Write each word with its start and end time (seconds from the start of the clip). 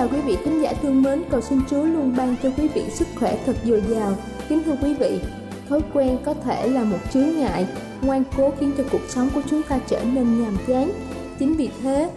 Chào 0.00 0.08
quý 0.12 0.20
vị 0.26 0.36
khán 0.44 0.62
giả 0.62 0.72
thương 0.82 1.02
mến, 1.02 1.22
cầu 1.30 1.40
xin 1.40 1.58
Chúa 1.70 1.84
luôn 1.84 2.14
ban 2.16 2.36
cho 2.42 2.50
quý 2.56 2.68
vị 2.68 2.82
sức 2.90 3.08
khỏe 3.18 3.38
thật 3.46 3.56
dồi 3.64 3.82
dào. 3.90 4.12
Kính 4.48 4.62
thưa 4.64 4.74
quý 4.82 4.94
vị, 4.94 5.20
thói 5.68 5.80
quen 5.94 6.18
có 6.24 6.34
thể 6.34 6.68
là 6.68 6.84
một 6.84 6.96
chướng 7.12 7.28
ngại, 7.38 7.66
ngoan 8.02 8.24
cố 8.36 8.50
khiến 8.58 8.72
cho 8.78 8.84
cuộc 8.92 9.00
sống 9.08 9.28
của 9.34 9.40
chúng 9.50 9.62
ta 9.68 9.80
trở 9.88 10.00
nên 10.14 10.42
nhàm 10.42 10.56
chán. 10.66 10.90
Chính 11.38 11.54
vì 11.54 11.68
thế, 11.82 12.10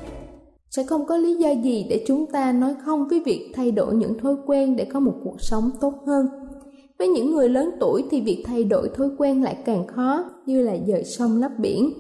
sẽ 0.70 0.84
không 0.84 1.06
có 1.06 1.18
lý 1.18 1.36
do 1.36 1.50
gì 1.50 1.86
để 1.90 2.04
chúng 2.08 2.26
ta 2.32 2.52
nói 2.52 2.76
không 2.86 3.08
với 3.08 3.22
việc 3.26 3.52
thay 3.54 3.72
đổi 3.72 3.96
những 3.96 4.18
thói 4.18 4.36
quen 4.46 4.76
để 4.76 4.86
có 4.86 5.00
một 5.00 5.16
cuộc 5.24 5.42
sống 5.42 5.70
tốt 5.82 5.94
hơn. 6.08 6.28
Với 7.00 7.08
những 7.08 7.32
người 7.32 7.50
lớn 7.50 7.72
tuổi 7.80 8.04
thì 8.12 8.22
việc 8.22 8.44
thay 8.46 8.64
đổi 8.64 8.90
thói 8.90 9.10
quen 9.18 9.44
lại 9.44 9.58
càng 9.66 9.88
khó 9.88 10.24
như 10.46 10.62
là 10.62 10.76
dời 10.88 11.04
sông 11.04 11.42
lấp 11.42 11.52
biển. 11.58 11.94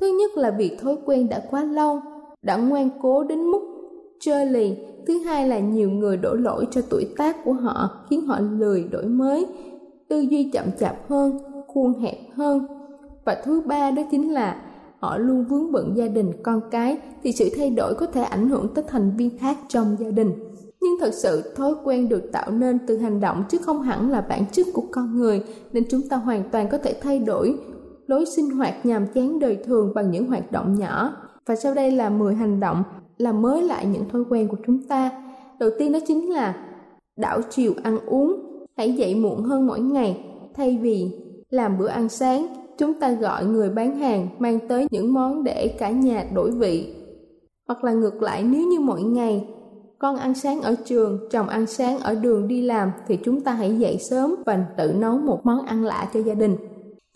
Thứ 0.00 0.06
nhất 0.20 0.30
là 0.36 0.50
việc 0.50 0.78
thói 0.80 0.96
quen 1.06 1.28
đã 1.28 1.42
quá 1.50 1.64
lâu, 1.64 2.00
đã 2.42 2.56
ngoan 2.56 2.90
cố 3.02 3.24
đến 3.24 3.38
mức 3.38 3.77
trơ 4.20 4.44
lì 4.44 4.76
thứ 5.06 5.18
hai 5.18 5.48
là 5.48 5.58
nhiều 5.58 5.90
người 5.90 6.16
đổ 6.16 6.34
lỗi 6.34 6.66
cho 6.70 6.80
tuổi 6.90 7.06
tác 7.16 7.44
của 7.44 7.52
họ, 7.52 8.06
khiến 8.10 8.26
họ 8.26 8.40
lười 8.40 8.84
đổi 8.84 9.06
mới, 9.06 9.46
tư 10.08 10.20
duy 10.20 10.50
chậm 10.52 10.64
chạp 10.80 11.08
hơn, 11.08 11.38
khuôn 11.66 12.00
hẹp 12.00 12.18
hơn. 12.34 12.66
Và 13.24 13.42
thứ 13.44 13.60
ba 13.66 13.90
đó 13.90 14.02
chính 14.10 14.32
là 14.32 14.62
họ 14.98 15.18
luôn 15.18 15.44
vướng 15.44 15.72
bận 15.72 15.96
gia 15.96 16.08
đình, 16.08 16.32
con 16.42 16.60
cái, 16.70 16.98
thì 17.22 17.32
sự 17.32 17.48
thay 17.56 17.70
đổi 17.70 17.94
có 17.94 18.06
thể 18.06 18.22
ảnh 18.22 18.48
hưởng 18.48 18.74
tới 18.74 18.84
thành 18.88 19.12
viên 19.16 19.38
khác 19.38 19.58
trong 19.68 19.96
gia 19.98 20.10
đình. 20.10 20.32
Nhưng 20.80 21.00
thật 21.00 21.14
sự, 21.14 21.52
thói 21.56 21.74
quen 21.84 22.08
được 22.08 22.32
tạo 22.32 22.50
nên 22.50 22.78
từ 22.86 22.98
hành 22.98 23.20
động 23.20 23.44
chứ 23.48 23.58
không 23.58 23.82
hẳn 23.82 24.10
là 24.10 24.20
bản 24.20 24.44
chất 24.52 24.66
của 24.74 24.84
con 24.90 25.16
người, 25.16 25.42
nên 25.72 25.84
chúng 25.90 26.00
ta 26.10 26.16
hoàn 26.16 26.42
toàn 26.50 26.68
có 26.70 26.78
thể 26.78 26.94
thay 27.02 27.18
đổi 27.18 27.58
lối 28.06 28.26
sinh 28.26 28.50
hoạt 28.50 28.86
nhàm 28.86 29.06
chán 29.14 29.38
đời 29.38 29.58
thường 29.64 29.92
bằng 29.94 30.10
những 30.10 30.26
hoạt 30.26 30.52
động 30.52 30.74
nhỏ. 30.78 31.16
Và 31.46 31.56
sau 31.56 31.74
đây 31.74 31.90
là 31.90 32.10
10 32.10 32.34
hành 32.34 32.60
động 32.60 32.82
làm 33.18 33.42
mới 33.42 33.62
lại 33.62 33.86
những 33.86 34.08
thói 34.08 34.22
quen 34.30 34.48
của 34.48 34.56
chúng 34.66 34.82
ta. 34.82 35.10
Đầu 35.60 35.70
tiên 35.78 35.92
đó 35.92 35.98
chính 36.06 36.32
là 36.32 36.56
đảo 37.16 37.40
chiều 37.50 37.72
ăn 37.82 37.98
uống. 38.06 38.42
Hãy 38.76 38.92
dậy 38.92 39.14
muộn 39.14 39.42
hơn 39.42 39.66
mỗi 39.66 39.80
ngày. 39.80 40.24
Thay 40.54 40.78
vì 40.82 41.10
làm 41.50 41.78
bữa 41.78 41.88
ăn 41.88 42.08
sáng, 42.08 42.46
chúng 42.78 42.94
ta 43.00 43.10
gọi 43.10 43.44
người 43.44 43.70
bán 43.70 43.96
hàng 43.96 44.28
mang 44.38 44.58
tới 44.68 44.86
những 44.90 45.14
món 45.14 45.44
để 45.44 45.68
cả 45.78 45.90
nhà 45.90 46.24
đổi 46.34 46.50
vị. 46.50 46.94
Hoặc 47.68 47.84
là 47.84 47.92
ngược 47.92 48.22
lại, 48.22 48.42
nếu 48.42 48.66
như 48.66 48.80
mỗi 48.80 49.02
ngày 49.02 49.48
con 49.98 50.16
ăn 50.16 50.34
sáng 50.34 50.60
ở 50.60 50.74
trường, 50.84 51.28
chồng 51.30 51.48
ăn 51.48 51.66
sáng 51.66 51.98
ở 51.98 52.14
đường 52.14 52.48
đi 52.48 52.62
làm, 52.62 52.90
thì 53.08 53.18
chúng 53.24 53.40
ta 53.40 53.52
hãy 53.52 53.78
dậy 53.78 53.98
sớm 53.98 54.34
và 54.46 54.66
tự 54.76 54.92
nấu 54.92 55.18
một 55.18 55.40
món 55.44 55.66
ăn 55.66 55.84
lạ 55.84 56.08
cho 56.14 56.20
gia 56.20 56.34
đình. 56.34 56.56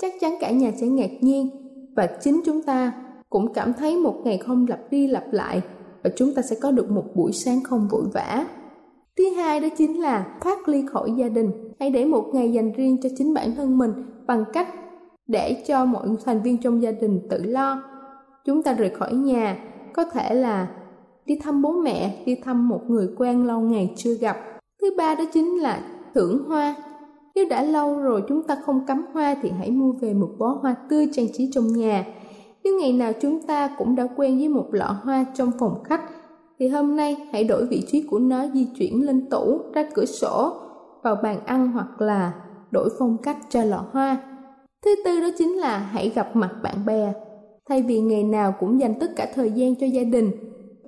Chắc 0.02 0.14
chắn 0.20 0.34
cả 0.40 0.50
nhà 0.50 0.72
sẽ 0.80 0.86
ngạc 0.86 1.10
nhiên 1.20 1.50
và 1.96 2.06
chính 2.06 2.40
chúng 2.44 2.62
ta 2.62 2.92
cũng 3.30 3.52
cảm 3.52 3.72
thấy 3.72 3.96
một 3.96 4.14
ngày 4.24 4.38
không 4.38 4.66
lặp 4.68 4.80
đi 4.90 5.06
lặp 5.06 5.32
lại 5.32 5.62
và 6.04 6.10
chúng 6.16 6.34
ta 6.34 6.42
sẽ 6.42 6.56
có 6.62 6.70
được 6.70 6.90
một 6.90 7.04
buổi 7.14 7.32
sáng 7.32 7.62
không 7.64 7.88
vội 7.90 8.04
vã. 8.14 8.46
Thứ 9.18 9.24
hai 9.36 9.60
đó 9.60 9.68
chính 9.76 10.00
là 10.00 10.26
thoát 10.40 10.68
ly 10.68 10.84
khỏi 10.92 11.12
gia 11.16 11.28
đình. 11.28 11.50
Hãy 11.80 11.90
để 11.90 12.04
một 12.04 12.24
ngày 12.32 12.52
dành 12.52 12.72
riêng 12.72 12.96
cho 13.02 13.08
chính 13.18 13.34
bản 13.34 13.54
thân 13.56 13.78
mình 13.78 13.92
bằng 14.26 14.44
cách 14.52 14.68
để 15.26 15.62
cho 15.66 15.84
mọi 15.84 16.08
thành 16.24 16.42
viên 16.42 16.58
trong 16.58 16.82
gia 16.82 16.90
đình 16.90 17.20
tự 17.30 17.42
lo. 17.42 17.82
Chúng 18.44 18.62
ta 18.62 18.72
rời 18.72 18.90
khỏi 18.90 19.14
nhà, 19.14 19.56
có 19.92 20.04
thể 20.04 20.34
là 20.34 20.68
đi 21.26 21.38
thăm 21.42 21.62
bố 21.62 21.72
mẹ, 21.72 22.22
đi 22.26 22.34
thăm 22.44 22.68
một 22.68 22.80
người 22.88 23.08
quen 23.18 23.46
lâu 23.46 23.60
ngày 23.60 23.94
chưa 23.96 24.14
gặp. 24.14 24.36
Thứ 24.80 24.94
ba 24.96 25.14
đó 25.14 25.24
chính 25.32 25.62
là 25.62 25.80
thưởng 26.14 26.44
hoa. 26.48 26.74
Nếu 27.34 27.46
đã 27.50 27.62
lâu 27.62 27.98
rồi 27.98 28.22
chúng 28.28 28.42
ta 28.42 28.56
không 28.64 28.86
cắm 28.86 29.04
hoa 29.12 29.36
thì 29.42 29.50
hãy 29.58 29.70
mua 29.70 29.92
về 29.92 30.14
một 30.14 30.30
bó 30.38 30.58
hoa 30.62 30.76
tươi 30.88 31.08
trang 31.12 31.26
trí 31.32 31.50
trong 31.52 31.66
nhà 31.72 32.04
nếu 32.64 32.78
ngày 32.80 32.92
nào 32.92 33.12
chúng 33.20 33.42
ta 33.42 33.70
cũng 33.78 33.96
đã 33.96 34.06
quen 34.16 34.38
với 34.38 34.48
một 34.48 34.66
lọ 34.70 34.96
hoa 35.02 35.24
trong 35.34 35.50
phòng 35.58 35.82
khách, 35.84 36.02
thì 36.58 36.68
hôm 36.68 36.96
nay 36.96 37.16
hãy 37.32 37.44
đổi 37.44 37.66
vị 37.66 37.84
trí 37.88 38.02
của 38.02 38.18
nó 38.18 38.46
di 38.54 38.64
chuyển 38.78 39.06
lên 39.06 39.30
tủ, 39.30 39.58
ra 39.74 39.84
cửa 39.94 40.04
sổ, 40.04 40.52
vào 41.02 41.16
bàn 41.22 41.40
ăn 41.46 41.72
hoặc 41.72 42.00
là 42.00 42.32
đổi 42.70 42.90
phong 42.98 43.16
cách 43.22 43.36
cho 43.48 43.64
lọ 43.64 43.84
hoa. 43.92 44.16
Thứ 44.84 44.94
tư 45.04 45.20
đó 45.20 45.28
chính 45.38 45.52
là 45.52 45.78
hãy 45.78 46.12
gặp 46.14 46.36
mặt 46.36 46.50
bạn 46.62 46.86
bè. 46.86 47.12
Thay 47.68 47.82
vì 47.82 48.00
ngày 48.00 48.24
nào 48.24 48.54
cũng 48.60 48.80
dành 48.80 48.94
tất 49.00 49.10
cả 49.16 49.26
thời 49.34 49.50
gian 49.50 49.76
cho 49.76 49.86
gia 49.86 50.04
đình, 50.04 50.30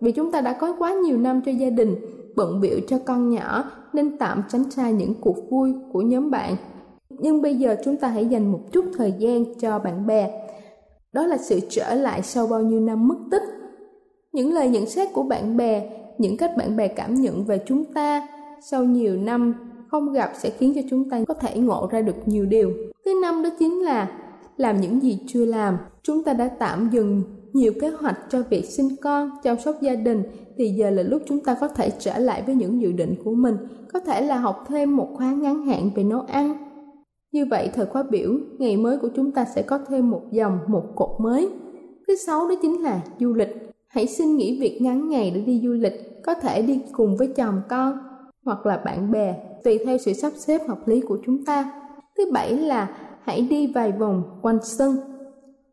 vì 0.01 0.13
chúng 0.13 0.33
ta 0.33 0.41
đã 0.41 0.53
có 0.53 0.77
quá 0.79 0.93
nhiều 0.93 1.19
năm 1.19 1.41
cho 1.47 1.53
gia 1.53 1.71
đình, 1.71 1.97
bận 2.37 2.61
biểu 2.61 2.79
cho 2.89 2.99
con 3.05 3.31
nhỏ 3.31 3.65
nên 3.93 4.19
tạm 4.19 4.43
tránh 4.49 4.71
xa 4.71 4.91
những 4.91 5.15
cuộc 5.21 5.37
vui 5.51 5.75
của 5.93 6.01
nhóm 6.01 6.31
bạn. 6.31 6.57
Nhưng 7.11 7.43
bây 7.43 7.55
giờ 7.55 7.77
chúng 7.85 7.97
ta 7.97 8.09
hãy 8.09 8.27
dành 8.27 8.53
một 8.53 8.61
chút 8.73 8.85
thời 8.97 9.13
gian 9.19 9.45
cho 9.61 9.79
bạn 9.79 10.07
bè 10.07 10.44
đó 11.15 11.27
là 11.27 11.37
sự 11.37 11.61
trở 11.69 11.95
lại 11.95 12.23
sau 12.23 12.47
bao 12.47 12.61
nhiêu 12.61 12.81
năm 12.81 13.09
mất 13.09 13.17
tích. 13.31 13.43
Những 14.33 14.53
lời 14.53 14.69
nhận 14.69 14.87
xét 14.87 15.09
của 15.13 15.23
bạn 15.23 15.57
bè, 15.57 15.91
những 16.19 16.37
cách 16.37 16.57
bạn 16.57 16.77
bè 16.77 16.89
cảm 16.89 17.15
nhận 17.15 17.45
về 17.45 17.61
chúng 17.67 17.85
ta 17.85 18.29
sau 18.61 18.85
nhiều 18.85 19.17
năm 19.17 19.55
không 19.89 20.13
gặp 20.13 20.33
sẽ 20.39 20.51
khiến 20.51 20.73
cho 20.75 20.81
chúng 20.91 21.11
ta 21.11 21.21
có 21.29 21.35
thể 21.35 21.59
ngộ 21.59 21.89
ra 21.91 22.01
được 22.01 22.17
nhiều 22.27 22.47
điều. 22.47 22.73
Thứ 23.05 23.19
năm 23.23 23.43
đó 23.43 23.51
chính 23.59 23.83
là 23.83 24.11
làm 24.57 24.81
những 24.81 25.03
gì 25.03 25.19
chưa 25.27 25.45
làm. 25.45 25.79
Chúng 26.03 26.25
ta 26.25 26.33
đã 26.33 26.49
tạm 26.49 26.91
dừng 26.93 27.23
nhiều 27.53 27.73
kế 27.81 27.91
hoạch 27.91 28.19
cho 28.29 28.43
việc 28.51 28.65
sinh 28.65 28.97
con, 29.03 29.31
chăm 29.43 29.57
sóc 29.65 29.77
gia 29.81 29.95
đình, 29.95 30.23
thì 30.57 30.69
giờ 30.69 30.91
là 30.91 31.03
lúc 31.03 31.23
chúng 31.27 31.41
ta 31.41 31.57
có 31.61 31.69
thể 31.69 31.91
trở 31.99 32.19
lại 32.19 32.43
với 32.47 32.55
những 32.55 32.81
dự 32.81 32.93
định 32.93 33.15
của 33.25 33.35
mình. 33.35 33.57
Có 33.93 34.01
thể 34.01 34.21
là 34.21 34.37
học 34.37 34.65
thêm 34.69 34.97
một 34.97 35.09
khóa 35.15 35.33
ngắn 35.33 35.67
hạn 35.67 35.91
về 35.95 36.05
nấu 36.05 36.21
ăn 36.21 36.64
như 37.35 37.45
vậy 37.45 37.71
thời 37.75 37.87
khóa 37.87 38.03
biểu, 38.11 38.31
ngày 38.59 38.77
mới 38.77 38.99
của 38.99 39.09
chúng 39.17 39.33
ta 39.33 39.45
sẽ 39.45 39.63
có 39.63 39.79
thêm 39.89 40.11
một 40.11 40.23
dòng, 40.31 40.59
một 40.67 40.85
cột 40.95 41.21
mới. 41.21 41.49
Thứ 42.09 42.17
sáu 42.17 42.49
đó 42.49 42.55
chính 42.63 42.83
là 42.83 43.01
du 43.21 43.35
lịch. 43.35 43.73
Hãy 43.89 44.07
xin 44.07 44.37
nghỉ 44.37 44.61
việc 44.61 44.79
ngắn 44.83 45.09
ngày 45.09 45.33
để 45.35 45.41
đi 45.41 45.61
du 45.65 45.73
lịch, 45.73 46.23
có 46.23 46.35
thể 46.35 46.63
đi 46.63 46.81
cùng 46.93 47.17
với 47.17 47.27
chồng 47.27 47.61
con 47.69 47.99
hoặc 48.45 48.67
là 48.67 48.77
bạn 48.77 49.11
bè, 49.11 49.35
tùy 49.65 49.79
theo 49.87 49.99
sự 49.99 50.13
sắp 50.13 50.33
xếp 50.37 50.61
hợp 50.69 50.89
lý 50.89 51.01
của 51.01 51.19
chúng 51.27 51.45
ta. 51.45 51.83
Thứ 52.17 52.25
bảy 52.33 52.57
là 52.57 52.97
hãy 53.23 53.41
đi 53.51 53.73
vài 53.75 53.93
vòng 53.93 54.23
quanh 54.43 54.59
sân. 54.63 54.97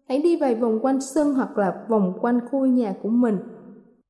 Hãy 0.08 0.22
đi 0.22 0.38
vài 0.38 0.56
vòng 0.56 0.80
quanh 0.82 1.02
sân 1.02 1.34
hoặc 1.34 1.58
là 1.58 1.86
vòng 1.90 2.14
quanh 2.22 2.40
khu 2.52 2.66
nhà 2.66 2.94
của 3.04 3.10
mình. 3.10 3.38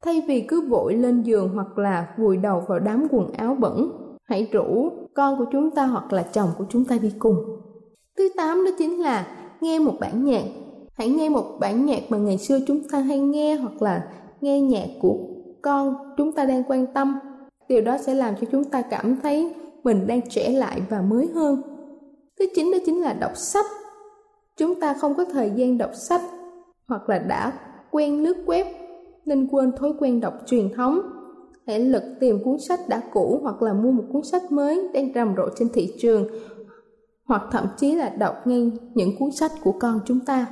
Thay 0.04 0.24
vì 0.28 0.42
cứ 0.42 0.62
vội 0.70 0.94
lên 0.94 1.22
giường 1.22 1.50
hoặc 1.56 1.78
là 1.78 2.08
vùi 2.18 2.38
đầu 2.38 2.64
vào 2.68 2.80
đám 2.80 3.08
quần 3.12 3.32
áo 3.32 3.56
bẩn, 3.60 3.92
hãy 4.24 4.48
rủ 4.52 4.90
con 5.16 5.38
của 5.38 5.46
chúng 5.52 5.72
ta 5.72 5.86
hoặc 5.86 6.14
là 6.14 6.24
chồng 6.24 6.50
của 6.58 6.66
chúng 6.70 6.86
ta 6.86 6.98
đi 7.02 7.12
cùng. 7.20 7.36
Thứ 8.18 8.30
tám 8.38 8.66
đó 8.66 8.72
chính 8.78 9.02
là 9.02 9.28
nghe 9.62 9.80
một 9.80 9.94
bản 10.00 10.26
nhạc. 10.26 10.44
Hãy 10.94 11.10
nghe 11.10 11.30
một 11.30 11.46
bản 11.60 11.86
nhạc 11.86 12.02
mà 12.10 12.18
ngày 12.18 12.38
xưa 12.38 12.60
chúng 12.68 12.82
ta 12.92 13.00
hay 13.00 13.20
nghe 13.20 13.56
hoặc 13.56 13.82
là 13.82 14.08
nghe 14.42 14.62
nhạc 14.62 14.88
của 15.02 15.18
con 15.62 15.96
chúng 16.18 16.32
ta 16.32 16.46
đang 16.46 16.64
quan 16.64 16.88
tâm. 16.94 17.20
Điều 17.68 17.82
đó 17.82 17.98
sẽ 17.98 18.14
làm 18.14 18.34
cho 18.42 18.48
chúng 18.52 18.64
ta 18.64 18.82
cảm 18.82 19.18
thấy 19.24 19.54
mình 19.84 20.08
đang 20.08 20.22
trẻ 20.30 20.50
lại 20.50 20.82
và 20.90 21.02
mới 21.02 21.28
hơn. 21.28 21.62
Thứ 22.40 22.46
chín 22.56 22.72
đó 22.72 22.78
chính 22.86 23.02
là 23.02 23.14
đọc 23.14 23.32
sách. 23.36 23.66
Chúng 24.58 24.80
ta 24.80 24.94
không 24.94 25.16
có 25.16 25.26
thời 25.26 25.52
gian 25.56 25.78
đọc 25.78 25.92
sách 25.94 26.22
hoặc 26.88 27.10
là 27.10 27.20
đã 27.20 27.54
quen 27.92 28.24
lướt 28.24 28.38
web 28.46 28.66
nên 29.26 29.48
quên 29.48 29.72
thói 29.72 29.94
quen 30.00 30.22
đọc 30.22 30.34
truyền 30.46 30.70
thống. 30.76 31.02
Hãy 31.68 31.80
lực 31.80 32.04
tìm 32.20 32.44
cuốn 32.44 32.60
sách 32.60 32.80
đã 32.90 33.02
cũ 33.14 33.40
hoặc 33.44 33.62
là 33.62 33.74
mua 33.74 33.92
một 33.92 34.04
cuốn 34.14 34.24
sách 34.24 34.52
mới 34.52 34.90
đang 34.94 35.12
rầm 35.16 35.36
rộ 35.38 35.44
trên 35.56 35.70
thị 35.74 35.94
trường, 36.00 36.28
hoặc 37.26 37.42
thậm 37.52 37.66
chí 37.78 37.96
là 37.96 38.10
đọc 38.10 38.48
ngay 38.48 38.72
những 38.94 39.18
cuốn 39.20 39.32
sách 39.32 39.52
của 39.64 39.72
con 39.80 40.00
chúng 40.06 40.20
ta. 40.20 40.48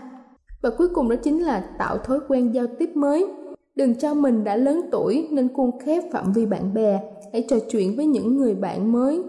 Và 0.62 0.70
cuối 0.78 0.88
cùng 0.94 1.10
đó 1.10 1.16
chính 1.24 1.44
là 1.44 1.70
tạo 1.80 1.98
thói 1.98 2.20
quen 2.28 2.52
giao 2.52 2.66
tiếp 2.80 2.90
mới. 2.96 3.28
Đừng 3.76 3.96
cho 3.96 4.14
mình 4.14 4.44
đã 4.44 4.56
lớn 4.56 4.82
tuổi 4.92 5.28
nên 5.32 5.54
khuôn 5.54 5.80
khép 5.80 6.04
phạm 6.12 6.34
vi 6.34 6.46
bạn 6.46 6.74
bè. 6.74 7.00
Hãy 7.34 7.46
trò 7.50 7.58
chuyện 7.70 7.96
với 7.96 8.06
những 8.06 8.38
người 8.38 8.56
bạn 8.56 8.92
mới. 8.92 9.22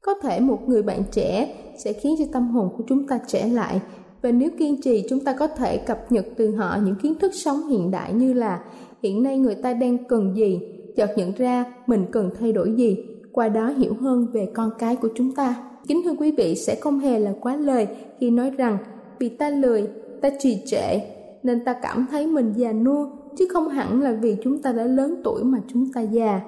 Có 0.00 0.14
thể 0.14 0.40
một 0.40 0.68
người 0.68 0.82
bạn 0.82 1.02
trẻ 1.12 1.54
sẽ 1.78 1.92
khiến 1.92 2.14
cho 2.18 2.24
tâm 2.32 2.48
hồn 2.48 2.68
của 2.76 2.84
chúng 2.88 3.06
ta 3.06 3.18
trẻ 3.26 3.48
lại 3.48 3.80
và 4.22 4.30
nếu 4.30 4.50
kiên 4.58 4.82
trì, 4.82 5.06
chúng 5.08 5.20
ta 5.20 5.32
có 5.38 5.46
thể 5.46 5.76
cập 5.76 6.12
nhật 6.12 6.26
từ 6.36 6.54
họ 6.54 6.78
những 6.84 6.94
kiến 7.02 7.14
thức 7.20 7.34
sống 7.34 7.68
hiện 7.68 7.90
đại 7.90 8.12
như 8.12 8.32
là 8.32 8.64
hiện 9.02 9.22
nay 9.22 9.38
người 9.38 9.54
ta 9.54 9.72
đang 9.72 10.04
cần 10.04 10.36
gì 10.36 10.60
chợt 10.96 11.10
nhận 11.16 11.32
ra 11.36 11.64
mình 11.86 12.04
cần 12.12 12.30
thay 12.40 12.52
đổi 12.52 12.72
gì, 12.72 13.04
qua 13.32 13.48
đó 13.48 13.68
hiểu 13.68 13.94
hơn 14.00 14.26
về 14.32 14.48
con 14.54 14.70
cái 14.78 14.96
của 14.96 15.08
chúng 15.14 15.34
ta. 15.34 15.54
Kính 15.88 16.02
thưa 16.04 16.14
quý 16.18 16.32
vị, 16.36 16.54
sẽ 16.54 16.74
không 16.80 16.98
hề 16.98 17.18
là 17.18 17.32
quá 17.40 17.56
lời 17.56 17.86
khi 18.20 18.30
nói 18.30 18.50
rằng, 18.50 18.78
vì 19.18 19.28
ta 19.28 19.50
lười, 19.50 19.88
ta 20.20 20.30
trì 20.38 20.62
trệ, 20.66 20.98
nên 21.42 21.64
ta 21.64 21.72
cảm 21.72 22.06
thấy 22.10 22.26
mình 22.26 22.52
già 22.56 22.72
nua, 22.72 23.06
chứ 23.38 23.46
không 23.52 23.68
hẳn 23.68 24.02
là 24.02 24.12
vì 24.12 24.36
chúng 24.42 24.62
ta 24.62 24.72
đã 24.72 24.84
lớn 24.84 25.20
tuổi 25.24 25.44
mà 25.44 25.58
chúng 25.68 25.92
ta 25.94 26.00
già. 26.00 26.40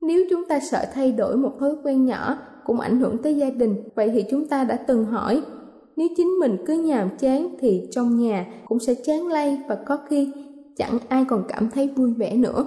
Nếu 0.00 0.24
chúng 0.30 0.44
ta 0.48 0.60
sợ 0.60 0.84
thay 0.94 1.12
đổi 1.12 1.36
một 1.36 1.52
thói 1.60 1.74
quen 1.84 2.04
nhỏ 2.04 2.38
cũng 2.64 2.80
ảnh 2.80 3.00
hưởng 3.00 3.18
tới 3.22 3.36
gia 3.36 3.50
đình, 3.50 3.74
vậy 3.94 4.10
thì 4.14 4.24
chúng 4.30 4.46
ta 4.46 4.64
đã 4.64 4.76
từng 4.76 5.04
hỏi, 5.04 5.42
nếu 5.96 6.08
chính 6.16 6.28
mình 6.40 6.56
cứ 6.66 6.74
nhàm 6.74 7.08
chán 7.18 7.48
thì 7.60 7.88
trong 7.90 8.18
nhà 8.18 8.46
cũng 8.68 8.78
sẽ 8.78 8.94
chán 8.94 9.26
lây 9.26 9.58
và 9.68 9.74
có 9.86 9.98
khi 10.08 10.32
chẳng 10.76 10.98
ai 11.08 11.24
còn 11.28 11.44
cảm 11.48 11.70
thấy 11.70 11.88
vui 11.96 12.12
vẻ 12.14 12.36
nữa 12.36 12.66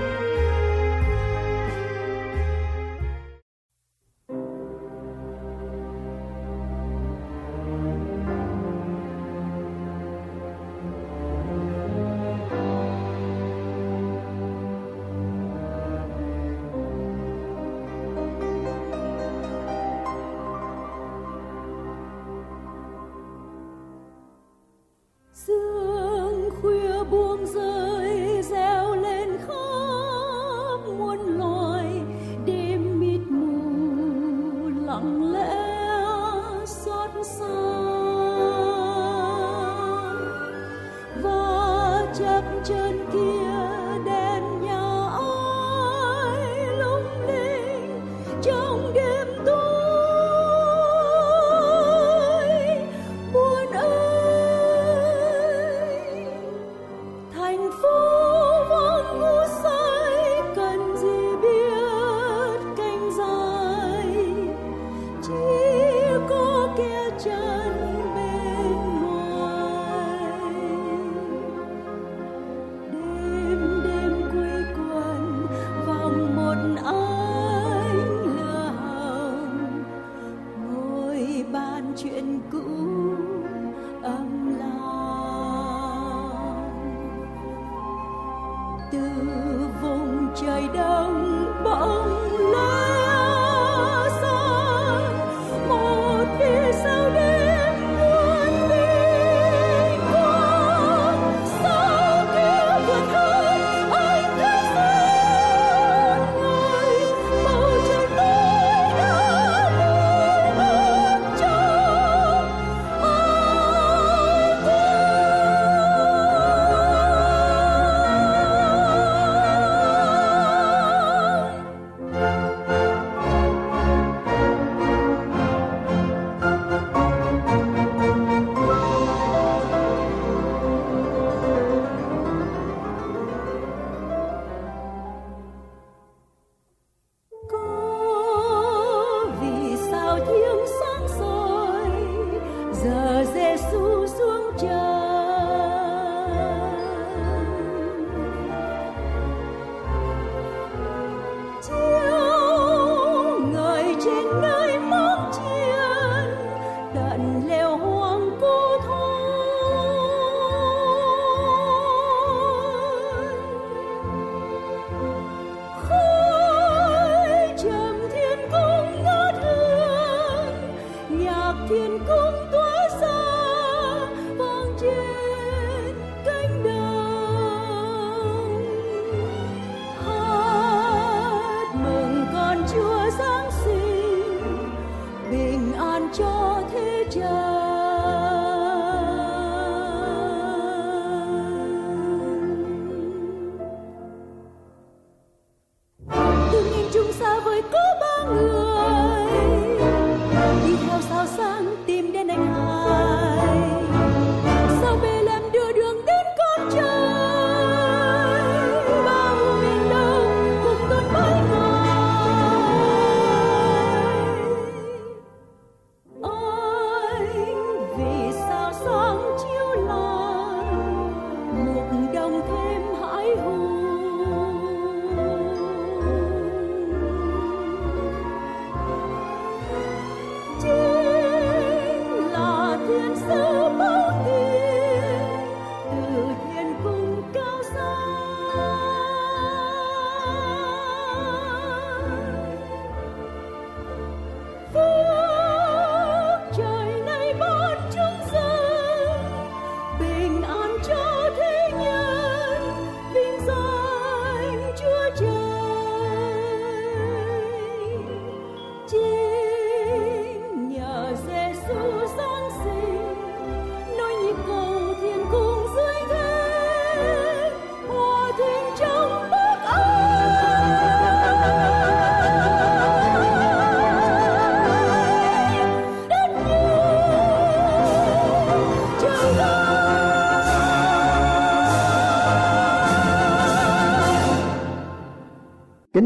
trên 42.63 43.05
kia. 43.13 43.60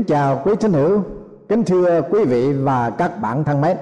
Chào 0.08 0.42
quý 0.46 0.56
thính 0.60 0.74
hữu, 0.74 1.04
kính 1.50 1.64
thưa 1.64 2.02
quý 2.02 2.26
vị 2.26 2.54
và 2.54 2.90
các 2.90 3.22
bạn 3.22 3.44
thân 3.44 3.62
mến. 3.62 3.78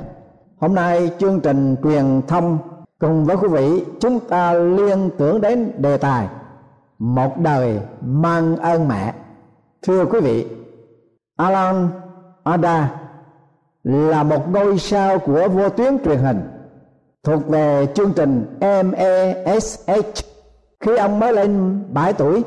Hôm 0.58 0.76
nay 0.76 1.12
chương 1.20 1.40
trình 1.40 1.76
truyền 1.84 2.22
thông 2.28 2.58
cùng 3.00 3.26
với 3.26 3.38
quý 3.38 3.48
vị 3.48 3.86
chúng 4.00 4.20
ta 4.20 4.54
liên 4.54 5.10
tưởng 5.18 5.42
đến 5.42 5.72
đề 5.78 5.98
tài 5.98 6.28
một 7.00 7.38
đời 7.38 7.80
mang 8.02 8.58
ơn 8.58 8.88
mẹ. 8.88 9.14
Thưa 9.88 10.06
quý 10.06 10.20
vị, 10.20 10.48
Alan 11.38 11.90
Ada 12.44 12.92
là 13.84 14.24
một 14.24 14.50
ngôi 14.52 14.78
sao 14.78 15.20
của 15.20 15.48
vô 15.48 15.70
tuyến 15.70 15.98
truyền 16.06 16.18
hình 16.18 16.42
thuộc 17.24 17.48
về 17.48 17.88
chương 17.96 18.14
trình 18.14 18.58
MESH 18.60 20.26
khi 20.80 20.96
ông 20.98 21.20
mới 21.20 21.34
lên 21.34 21.84
7 21.94 22.14
tuổi 22.14 22.44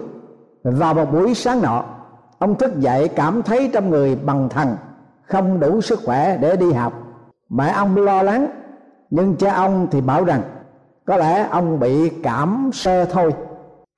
vào 0.63 0.95
một 0.95 1.13
buổi 1.13 1.35
sáng 1.35 1.63
nọ 1.63 1.85
ông 2.39 2.55
thức 2.55 2.79
dậy 2.79 3.09
cảm 3.09 3.43
thấy 3.43 3.71
trong 3.73 3.91
người 3.91 4.17
bằng 4.17 4.49
thần 4.49 4.77
không 5.23 5.61
đủ 5.61 5.81
sức 5.81 6.01
khỏe 6.05 6.37
để 6.37 6.57
đi 6.57 6.73
học. 6.73 6.93
Mẹ 7.49 7.69
ông 7.69 7.97
lo 7.97 8.23
lắng, 8.23 8.47
nhưng 9.11 9.37
cha 9.37 9.55
ông 9.55 9.87
thì 9.91 10.01
bảo 10.01 10.25
rằng, 10.25 10.43
có 11.07 11.17
lẽ 11.17 11.49
ông 11.51 11.81
bị 11.81 12.11
cảm 12.23 12.71
sơ 12.73 13.05
thôi. 13.05 13.35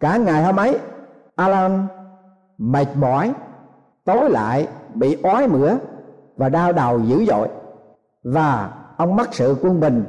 Cả 0.01 0.17
ngày 0.17 0.45
hôm 0.45 0.57
ấy, 0.57 0.79
alan 1.37 1.87
mệt 2.59 2.87
mỏi, 2.95 3.33
tối 4.05 4.31
lại 4.31 4.69
bị 4.95 5.23
ói 5.23 5.49
mửa 5.49 5.77
và 6.37 6.49
đau 6.49 6.73
đầu 6.73 7.01
dữ 7.01 7.25
dội. 7.25 7.49
Và 8.23 8.71
ông 8.97 9.17
mất 9.17 9.35
sự 9.35 9.57
quân 9.63 9.81
bình 9.81 10.05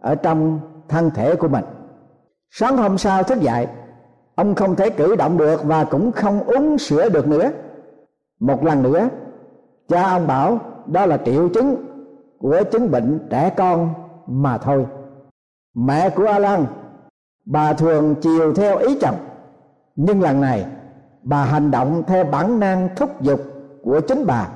ở 0.00 0.14
trong 0.14 0.60
thân 0.88 1.10
thể 1.10 1.36
của 1.36 1.48
mình. 1.48 1.64
Sáng 2.50 2.76
hôm 2.76 2.98
sau 2.98 3.22
thức 3.22 3.40
dậy, 3.40 3.66
ông 4.34 4.54
không 4.54 4.76
thể 4.76 4.90
cử 4.90 5.16
động 5.16 5.36
được 5.36 5.64
và 5.64 5.84
cũng 5.84 6.12
không 6.12 6.40
uống 6.40 6.78
sữa 6.78 7.08
được 7.08 7.28
nữa 7.28 7.50
một 8.40 8.64
lần 8.64 8.82
nữa, 8.82 9.08
cha 9.88 10.10
ông 10.10 10.26
bảo 10.26 10.58
đó 10.86 11.06
là 11.06 11.16
triệu 11.24 11.48
chứng 11.48 11.76
của 12.38 12.62
chứng 12.72 12.90
bệnh 12.90 13.26
trẻ 13.30 13.50
con 13.56 13.94
mà 14.26 14.58
thôi. 14.58 14.86
Mẹ 15.74 16.10
của 16.10 16.26
alan, 16.26 16.66
bà 17.44 17.72
thường 17.72 18.14
chiều 18.20 18.54
theo 18.54 18.78
ý 18.78 18.98
chồng. 19.00 19.16
Nhưng 19.96 20.22
lần 20.22 20.40
này, 20.40 20.66
bà 21.22 21.44
hành 21.44 21.70
động 21.70 22.02
theo 22.06 22.24
bản 22.24 22.60
năng 22.60 22.88
thúc 22.96 23.20
giục 23.20 23.40
của 23.82 24.00
chính 24.00 24.26
bà. 24.26 24.48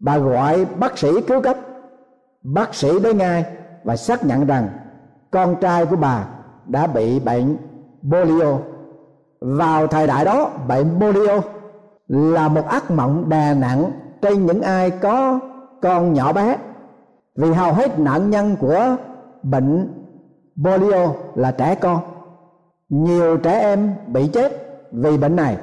Bà 0.00 0.18
gọi 0.18 0.64
bác 0.64 0.98
sĩ 0.98 1.20
cứu 1.20 1.42
cấp. 1.42 1.56
Bác 2.42 2.74
sĩ 2.74 2.98
đến 3.00 3.18
ngay 3.18 3.44
và 3.84 3.96
xác 3.96 4.24
nhận 4.24 4.46
rằng 4.46 4.68
con 5.30 5.56
trai 5.60 5.86
của 5.86 5.96
bà 5.96 6.28
đã 6.66 6.86
bị 6.86 7.20
bệnh 7.20 7.56
polio. 8.10 8.58
Vào 9.40 9.86
thời 9.86 10.06
đại 10.06 10.24
đó, 10.24 10.50
bệnh 10.68 11.00
polio 11.00 11.40
là 12.10 12.48
một 12.48 12.66
ác 12.68 12.90
mộng 12.90 13.28
đè 13.28 13.54
nặng 13.54 13.90
trên 14.22 14.46
những 14.46 14.62
ai 14.62 14.90
có 14.90 15.40
con 15.82 16.12
nhỏ 16.12 16.32
bé. 16.32 16.56
Vì 17.36 17.52
hầu 17.52 17.72
hết 17.72 17.98
nạn 17.98 18.30
nhân 18.30 18.56
của 18.60 18.96
bệnh 19.42 19.88
polio 20.64 21.08
là 21.34 21.50
trẻ 21.50 21.74
con. 21.74 21.98
Nhiều 22.88 23.36
trẻ 23.36 23.60
em 23.60 23.94
bị 24.06 24.28
chết 24.28 24.52
vì 24.92 25.18
bệnh 25.18 25.36
này. 25.36 25.56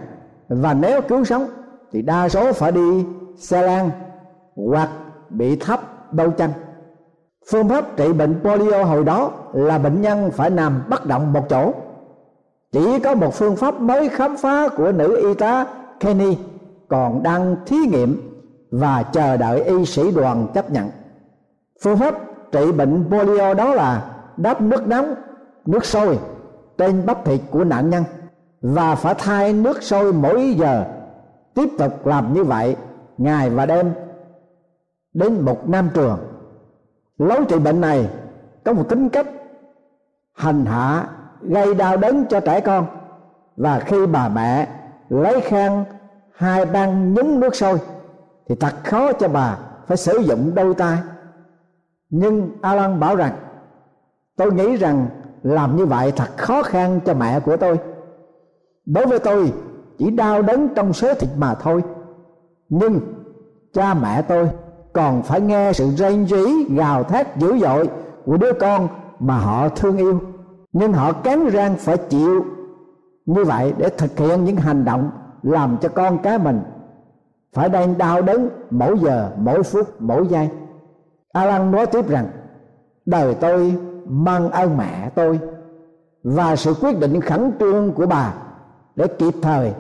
Và 0.50 0.74
nếu 0.74 1.02
cứu 1.02 1.24
sống, 1.24 1.46
thì 1.92 2.02
đa 2.02 2.30
số 2.30 2.54
phải 2.54 2.72
đi 2.72 3.06
xe 3.38 3.62
lan 3.62 3.90
hoặc 4.56 4.90
bị 5.30 5.56
thấp 5.56 6.14
đau 6.14 6.32
chân 6.32 6.50
phương 7.52 7.70
pháp 7.70 7.98
trị 7.98 8.14
bệnh 8.14 8.40
polio 8.44 8.84
hồi 8.84 9.04
đó 9.04 9.32
là 9.54 9.78
bệnh 9.78 10.02
nhân 10.02 10.32
phải 10.32 10.50
nằm 10.50 10.82
bất 10.90 11.06
động 11.06 11.34
một 11.34 11.50
chỗ. 11.50 11.74
Chỉ 12.72 13.00
có 13.00 13.16
một 13.16 13.34
phương 13.34 13.56
pháp 13.56 13.82
mới 13.82 14.10
khám 14.10 14.38
phá 14.38 14.68
của 14.68 14.92
nữ 14.92 15.28
y 15.28 15.34
tá 15.34 15.66
Kenny 16.00 16.38
còn 16.88 17.24
đang 17.24 17.56
thí 17.66 17.78
nghiệm 17.78 18.42
và 18.72 19.04
chờ 19.04 19.38
đợi 19.38 19.64
y 19.64 19.86
sĩ 19.86 20.12
đoàn 20.12 20.48
chấp 20.54 20.72
nhận. 20.72 20.90
Phương 21.84 21.98
pháp 21.98 22.16
trị 22.52 22.72
bệnh 22.72 23.06
polio 23.10 23.54
đó 23.54 23.74
là 23.74 24.16
đắp 24.38 24.62
nước 24.62 24.88
nóng, 24.88 25.14
nước 25.66 25.86
sôi 25.86 26.20
trên 26.78 27.06
bắp 27.06 27.26
thịt 27.26 27.42
của 27.52 27.64
nạn 27.64 27.90
nhân 27.90 28.04
và 28.62 28.96
phải 28.96 29.16
thay 29.18 29.54
nước 29.54 29.84
sôi 29.84 30.14
mỗi 30.14 30.54
giờ. 30.58 30.86
Tiếp 31.54 31.70
tục 31.78 32.06
làm 32.06 32.34
như 32.34 32.44
vậy 32.44 32.76
ngày 33.18 33.50
và 33.50 33.66
đêm 33.66 33.94
đến 35.14 35.42
một 35.42 35.70
năm 35.70 35.90
trường. 35.94 36.20
Lối 37.18 37.46
trị 37.50 37.60
bệnh 37.60 37.82
này 37.82 38.10
có 38.66 38.74
một 38.74 38.90
tính 38.90 39.10
cách 39.10 39.28
hành 40.34 40.66
hạ, 40.66 41.08
gây 41.42 41.74
đau 41.74 41.98
đớn 41.98 42.26
cho 42.30 42.40
trẻ 42.40 42.60
con. 42.60 42.86
Và 43.56 43.80
khi 43.80 44.06
bà 44.06 44.30
mẹ 44.30 44.68
lấy 45.10 45.42
khăn, 45.42 45.86
hai 46.36 46.66
băng 46.66 47.14
nhúng 47.14 47.40
nước 47.40 47.56
sôi, 47.56 47.78
thì 48.50 48.56
thật 48.56 48.74
khó 48.84 49.14
cho 49.14 49.28
bà 49.28 49.58
phải 49.88 49.98
sử 49.98 50.18
dụng 50.18 50.56
đôi 50.56 50.74
tay. 50.74 50.98
Nhưng 52.10 52.52
alan 52.62 53.00
bảo 53.00 53.16
rằng, 53.16 53.34
tôi 54.36 54.54
nghĩ 54.54 54.76
rằng 54.76 55.08
làm 55.44 55.76
như 55.76 55.86
vậy 55.86 56.12
thật 56.12 56.38
khó 56.38 56.64
khăn 56.64 57.00
cho 57.06 57.14
mẹ 57.14 57.40
của 57.40 57.58
tôi. 57.58 57.80
Đối 58.86 59.06
với 59.06 59.20
tôi, 59.20 59.54
chỉ 59.98 60.12
đau 60.12 60.42
đớn 60.42 60.68
trong 60.76 60.94
số 60.94 61.14
thịt 61.14 61.30
mà 61.38 61.56
thôi. 61.56 61.84
Nhưng 62.70 63.00
cha 63.74 63.94
mẹ 63.94 64.22
tôi 64.22 64.50
còn 64.94 65.24
phải 65.24 65.42
nghe 65.42 65.74
sự 65.74 65.90
rên 65.90 66.28
rỉ, 66.28 66.76
gào 66.76 67.04
thét 67.04 67.38
dữ 67.38 67.58
dội 67.60 67.90
của 68.26 68.38
đứa 68.38 68.54
con 68.60 68.88
mà 69.20 69.38
họ 69.38 69.70
thương 69.70 69.98
yêu. 69.98 70.20
Nhưng 70.72 70.94
họ 70.94 71.12
cắn 71.12 71.50
răng 71.50 71.76
phải 71.76 71.98
chịu 71.98 72.46
như 73.28 73.44
vậy, 73.44 73.74
để 73.78 73.90
thực 73.90 74.20
hiện 74.20 74.44
những 74.44 74.56
hành 74.56 74.86
động 74.86 75.12
làm 75.44 75.78
cho 75.82 75.90
con 75.90 76.18
cái 76.18 76.38
mình 76.40 76.62
phải 77.54 77.70
đang 77.70 77.98
đau 77.98 78.22
đớn 78.22 78.50
mỗi 78.70 79.00
giờ, 79.00 79.32
mỗi 79.38 79.64
phút, 79.64 80.02
mỗi 80.02 80.28
giây. 80.28 80.50
Alan 81.34 81.72
nói 81.72 81.86
tiếp 81.86 82.10
rằng, 82.10 82.28
đời 83.06 83.36
tôi 83.36 83.76
mang 84.06 84.52
ơn 84.52 84.78
mẹ 84.78 85.10
tôi 85.16 85.40
và 86.24 86.56
sự 86.56 86.74
quyết 86.82 87.00
định 87.00 87.22
khẩn 87.22 87.52
trương 87.60 87.92
của 87.94 88.06
bà 88.06 88.34
để 88.96 89.08
kịp 89.08 89.34
thời 89.42 89.74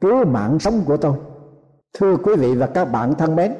cứu 0.00 0.24
mạng 0.24 0.58
sống 0.58 0.80
của 0.86 0.96
tôi. 0.96 1.12
Thưa 1.98 2.16
quý 2.16 2.32
vị 2.36 2.54
và 2.54 2.66
các 2.66 2.84
bạn 2.84 3.14
thân 3.14 3.36
mến, 3.36 3.54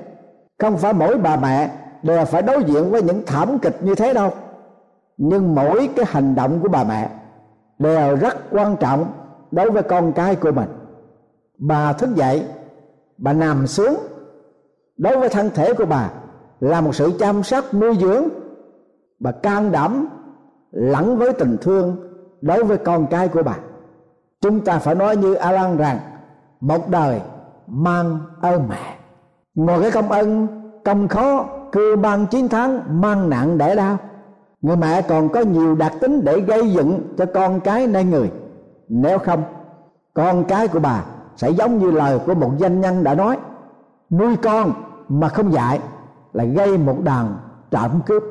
không 0.59 0.77
phải 0.77 0.93
mỗi 0.93 1.19
bà 1.19 1.37
mẹ 1.37 1.71
đều 2.03 2.25
phải 2.25 2.43
đối 2.43 2.65
diện 2.65 2.91
với 2.91 3.03
những 3.03 3.23
thảm 3.27 3.59
kịch 3.59 3.83
như 3.83 3.95
thế 3.95 4.15
đâu. 4.15 4.31
Nhưng 5.17 5.55
mỗi 5.55 5.89
cái 5.97 6.05
hành 6.09 6.35
động 6.35 6.61
của 6.63 6.69
bà 6.69 6.85
mẹ 6.85 7.11
đều 7.79 8.17
rất 8.17 8.37
quan 8.51 8.77
trọng 8.77 9.07
đối 9.53 9.71
với 9.71 9.83
con 9.83 10.13
cái 10.13 10.37
của 10.37 10.53
mình. 10.53 10.69
Bà 11.59 11.93
thức 11.93 12.11
dậy, 12.15 12.45
bà 13.19 13.33
nằm 13.33 13.67
xuống. 13.67 13.97
Đối 14.97 15.17
với 15.17 15.29
thân 15.29 15.51
thể 15.55 15.75
của 15.75 15.87
bà, 15.87 16.11
là 16.61 16.81
một 16.81 16.95
sự 16.95 17.13
chăm 17.19 17.43
sóc 17.43 17.75
nuôi 17.75 17.97
dưỡng. 18.01 18.29
Bà 19.21 19.31
can 19.31 19.73
đảm, 19.73 20.09
lẫn 20.71 21.19
với 21.19 21.33
tình 21.33 21.57
thương 21.61 21.97
đối 22.41 22.65
với 22.65 22.79
con 22.79 23.07
cái 23.07 23.29
của 23.29 23.43
bà. 23.43 23.57
Chúng 24.41 24.61
ta 24.61 24.79
phải 24.79 24.95
nói 24.95 25.17
như 25.17 25.35
Alan 25.35 25.77
rằng, 25.77 25.99
một 26.61 26.89
đời 26.89 27.21
mang 27.67 28.19
ơn 28.41 28.69
mẹ. 28.69 28.97
Ngồi 29.55 29.83
cái 29.83 29.91
công 29.91 30.13
ơn, 30.13 30.47
công 30.85 31.09
khó 31.09 31.47
cư 31.73 31.97
mang 31.97 32.27
chiến 32.27 32.49
thắng 32.49 33.01
mang 33.01 33.31
nặng 33.31 33.59
để 33.59 33.77
đau. 33.77 33.97
Người 34.61 34.77
mẹ 34.77 35.03
còn 35.03 35.29
có 35.29 35.41
nhiều 35.41 35.75
đặc 35.75 35.93
tính 36.01 36.25
để 36.25 36.41
gây 36.41 36.71
dựng 36.71 37.15
cho 37.19 37.27
con 37.35 37.61
cái 37.61 37.87
nay 37.87 38.05
người 38.05 38.31
nếu 38.95 39.19
không, 39.19 39.43
con 40.15 40.45
cái 40.45 40.69
của 40.69 40.81
bà 40.81 41.05
sẽ 41.37 41.51
giống 41.51 41.79
như 41.79 41.91
lời 41.91 42.19
của 42.27 42.35
một 42.35 42.51
danh 42.59 42.81
nhân 42.81 43.05
đã 43.05 43.15
nói, 43.15 43.37
nuôi 44.11 44.37
con 44.37 44.73
mà 45.09 45.29
không 45.29 45.53
dạy 45.53 45.81
là 46.33 46.45
gây 46.45 46.79
một 46.79 46.97
đàn 47.03 47.37
trộm 47.71 48.01
cướp. 48.07 48.23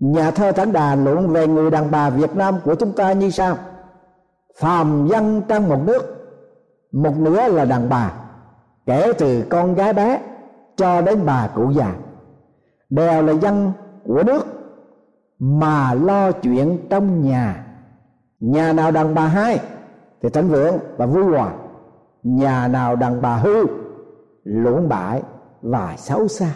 Nhà 0.00 0.30
thơ 0.30 0.52
thánh 0.52 0.72
đà 0.72 0.94
luận 0.94 1.28
về 1.28 1.46
người 1.46 1.70
đàn 1.70 1.90
bà 1.90 2.10
việt 2.10 2.36
nam 2.36 2.54
của 2.64 2.74
chúng 2.74 2.92
ta 2.92 3.12
như 3.12 3.30
sau. 3.30 3.56
Phàm 4.60 5.06
dân 5.06 5.42
trong 5.48 5.68
một 5.68 5.78
nước, 5.86 6.02
một 6.92 7.16
nửa 7.16 7.48
là 7.48 7.64
đàn 7.64 7.88
bà, 7.88 8.12
kể 8.86 9.12
từ 9.18 9.42
con 9.50 9.74
gái 9.74 9.92
bé 9.92 10.20
cho 10.76 11.00
đến 11.00 11.26
bà 11.26 11.48
cụ 11.54 11.70
già, 11.70 11.94
đều 12.90 13.22
là 13.22 13.32
dân 13.32 13.72
của 14.06 14.22
nước 14.22 14.46
mà 15.38 15.94
lo 15.94 16.32
chuyện 16.32 16.78
trong 16.90 17.22
nhà 17.22 17.65
nhà 18.40 18.72
nào 18.72 18.90
đàn 18.90 19.14
bà 19.14 19.26
hai, 19.26 19.60
thì 20.22 20.28
thịnh 20.28 20.48
vượng 20.48 20.78
và 20.96 21.06
vui 21.06 21.24
hòa 21.24 21.52
nhà 22.22 22.68
nào 22.68 22.96
đàn 22.96 23.22
bà 23.22 23.36
hư, 23.36 23.66
lũng 24.44 24.88
bại 24.88 25.22
và 25.62 25.94
xấu 25.96 26.28
xa. 26.28 26.54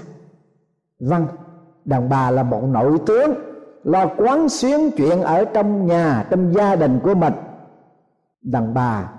Vâng 1.00 1.26
đàn 1.84 2.08
bà 2.08 2.30
là 2.30 2.42
một 2.42 2.62
nội 2.64 2.99
tướng, 3.06 3.34
lo 3.84 4.06
quán 4.18 4.49
xuyến 4.49 4.90
chuyện 4.96 5.22
ở 5.22 5.44
trong 5.44 5.87
nhà, 5.87 6.26
trong 6.30 6.54
gia 6.54 6.76
đình 6.76 7.00
của 7.02 7.14
mình. 7.14 7.32
Đàn 8.42 8.75
bà 8.75 9.10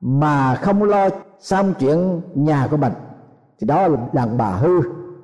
mà 0.00 0.54
không 0.54 0.82
lo 0.82 1.08
xong 1.38 1.74
chuyện 1.78 2.20
nhà 2.34 2.68
của 2.70 2.76
mình, 2.76 2.92
thì 3.60 3.66
đó 3.66 3.88
là 3.88 3.98
đàn 4.12 4.38
bà 4.38 4.50
hư, 4.50 4.80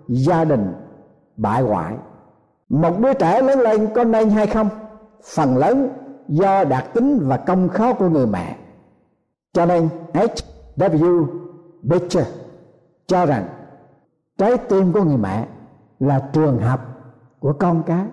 gia 0.09 0.45
đình 0.45 0.73
bại 1.37 1.63
hoại. 1.63 1.95
Một 2.69 2.99
đứa 2.99 3.13
trẻ 3.13 3.43
lớn 3.43 3.61
lên 3.61 3.89
có 3.95 4.05
nên 4.05 4.31
hay 4.31 4.47
không? 4.47 4.69
Phần 5.35 5.57
lớn 5.57 5.89
do 6.31 6.65
đặc 6.65 6.85
tính 6.95 7.21
và 7.29 7.37
công 7.37 7.69
khó 7.69 7.93
của 7.95 8.09
người 8.09 8.27
mẹ 8.27 8.57
cho 9.53 9.67
nên 9.67 9.89
H.W. 10.13 11.27
Beecher 11.83 12.27
cho 13.07 13.27
rằng 13.27 13.49
trái 14.39 14.57
tim 14.57 14.93
của 14.93 15.05
người 15.05 15.17
mẹ 15.17 15.47
là 16.01 16.31
trường 16.33 16.59
học 16.59 16.81
của 17.39 17.53
con 17.53 17.83
cái 17.87 18.07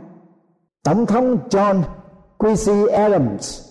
tổng 0.84 1.06
thống 1.06 1.38
John 1.50 1.82
Quincy 2.38 2.88
Adams 2.88 3.68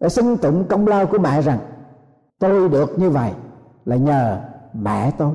đã 0.00 0.08
xưng 0.08 0.36
tụng 0.36 0.64
công 0.68 0.86
lao 0.86 1.06
của 1.06 1.18
mẹ 1.18 1.42
rằng, 1.42 1.58
tôi 2.38 2.68
được 2.68 2.98
như 2.98 3.10
vậy 3.10 3.32
là 3.84 3.96
nhờ 3.96 4.40
mẹ 4.72 5.10
tôi 5.18 5.34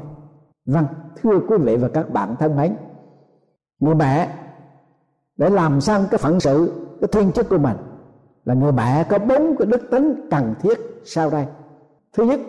vâng 0.65 0.85
thưa 1.21 1.39
quý 1.49 1.57
vị 1.57 1.77
và 1.77 1.87
các 1.93 2.09
bạn 2.09 2.35
thân 2.39 2.55
mến, 2.55 2.75
người 3.79 3.95
mẹ 3.95 4.29
để 5.37 5.49
làm 5.49 5.81
xong 5.81 6.05
cái 6.11 6.17
phận 6.17 6.39
sự, 6.39 6.71
cái 7.01 7.07
thiên 7.11 7.31
chức 7.31 7.49
của 7.49 7.57
mình 7.57 7.77
là 8.45 8.53
người 8.53 8.71
mẹ 8.71 9.03
có 9.09 9.19
bốn 9.19 9.55
cái 9.57 9.65
đức 9.65 9.91
tính 9.91 10.27
cần 10.31 10.55
thiết 10.61 10.79
sau 11.05 11.29
đây. 11.29 11.45
Thứ 12.13 12.23
nhất 12.23 12.39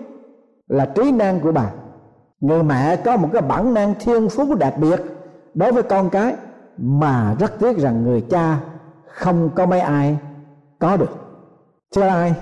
là 0.68 0.86
trí 0.86 1.12
năng 1.12 1.40
của 1.40 1.52
bà 1.52 1.70
người 2.40 2.62
mẹ 2.62 2.96
có 2.96 3.16
một 3.16 3.28
cái 3.32 3.42
bản 3.42 3.74
năng 3.74 3.94
thiên 4.00 4.28
phú 4.28 4.54
đặc 4.54 4.74
biệt 4.78 5.00
đối 5.54 5.72
với 5.72 5.82
con 5.82 6.10
cái 6.10 6.36
mà 6.78 7.36
rất 7.38 7.58
tiếc 7.58 7.78
rằng 7.78 8.02
người 8.02 8.20
cha 8.20 8.60
không 9.06 9.50
có 9.54 9.66
mấy 9.66 9.80
ai 9.80 10.18
có 10.78 10.96
được. 10.96 11.10
Thứ 11.94 12.02
hai 12.02 12.34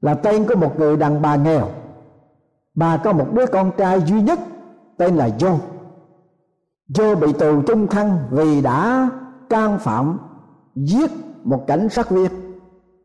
là 0.00 0.14
tên 0.14 0.44
của 0.48 0.56
một 0.56 0.78
người 0.78 0.96
đàn 0.96 1.22
bà 1.22 1.36
nghèo. 1.36 1.68
Bà 2.74 2.96
có 2.96 3.12
một 3.12 3.26
đứa 3.32 3.46
con 3.46 3.70
trai 3.76 4.02
duy 4.02 4.22
nhất 4.22 4.38
tên 4.96 5.16
là 5.16 5.28
Joe. 5.38 5.58
Joe 6.88 7.16
bị 7.16 7.32
tù 7.32 7.62
trung 7.62 7.86
thân 7.86 8.18
vì 8.30 8.60
đã 8.60 9.10
can 9.50 9.78
phạm 9.78 10.18
giết 10.74 11.10
một 11.44 11.64
cảnh 11.66 11.88
sát 11.88 12.10
viên 12.10 12.30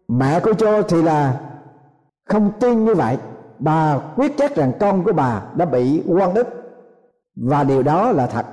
mẹ 0.09 0.39
của 0.39 0.53
cho 0.53 0.81
thì 0.81 1.01
là 1.01 1.39
không 2.29 2.51
tin 2.59 2.85
như 2.85 2.95
vậy. 2.95 3.17
Bà 3.59 3.99
quyết 4.15 4.37
chắc 4.37 4.55
rằng 4.55 4.71
con 4.79 5.03
của 5.03 5.13
bà 5.13 5.41
đã 5.55 5.65
bị 5.65 6.03
quan 6.07 6.33
ức. 6.33 6.47
Và 7.35 7.63
điều 7.63 7.83
đó 7.83 8.11
là 8.11 8.27
thật. 8.27 8.45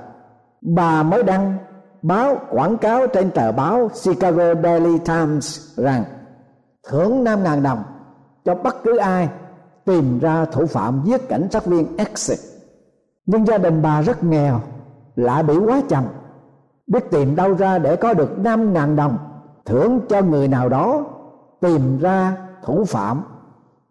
Bà 0.61 1.03
mới 1.03 1.23
đăng 1.23 1.57
báo, 2.01 2.37
quảng 2.51 2.77
cáo 2.77 3.07
trên 3.07 3.31
tờ 3.31 3.51
báo 3.51 3.89
Chicago 4.03 4.53
Daily 4.63 4.99
Times 4.99 5.79
rằng 5.79 6.03
thưởng 6.87 7.23
năm 7.23 7.43
ngàn 7.43 7.63
đồng 7.63 7.83
cho 8.45 8.55
bất 8.55 8.83
cứ 8.83 8.97
ai 8.97 9.29
tìm 9.85 10.19
ra 10.19 10.45
thủ 10.45 10.65
phạm 10.65 11.01
giết 11.05 11.29
cảnh 11.29 11.47
sát 11.51 11.65
viên 11.65 11.97
X. 12.15 12.31
Nhưng 13.25 13.45
gia 13.45 13.57
đình 13.57 13.81
bà 13.81 14.01
rất 14.01 14.23
nghèo 14.23 14.59
lại 15.15 15.43
bị 15.43 15.57
quá 15.57 15.81
chậm 15.89 16.03
biết 16.87 17.11
tìm 17.11 17.35
đâu 17.35 17.53
ra 17.53 17.79
để 17.79 17.95
có 17.95 18.13
được 18.13 18.39
năm 18.39 18.73
ngàn 18.73 18.95
đồng 18.95 19.17
thưởng 19.65 19.99
cho 20.09 20.21
người 20.21 20.47
nào 20.47 20.69
đó 20.69 21.05
tìm 21.61 21.99
ra 21.99 22.37
thủ 22.63 22.85
phạm, 22.85 23.21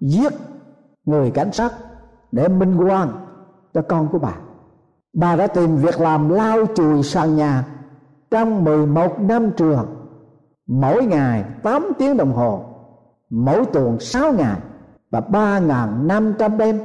giết 0.01 0.33
người 1.05 1.31
cảnh 1.31 1.53
sát 1.53 1.73
để 2.33 2.49
minh 2.49 2.77
quan 2.77 3.09
cho 3.75 3.83
con 3.83 4.09
của 4.09 4.19
bà. 4.19 4.35
Bà 5.13 5.37
đã 5.37 5.47
tìm 5.47 5.77
việc 5.77 6.01
làm 6.01 6.29
lau 6.29 6.67
chùi 6.75 7.03
sàn 7.03 7.37
nhà 7.37 7.65
trong 8.31 8.65
11 8.65 9.21
năm 9.21 9.51
trường, 9.57 9.87
mỗi 10.67 11.05
ngày 11.05 11.45
8 11.63 11.93
tiếng 11.99 12.17
đồng 12.17 12.33
hồ, 12.33 12.65
mỗi 13.31 13.65
tuần 13.65 13.99
6 14.01 14.33
ngày 14.33 14.59
và 15.11 15.21
3.500 15.21 16.57
đêm, 16.57 16.79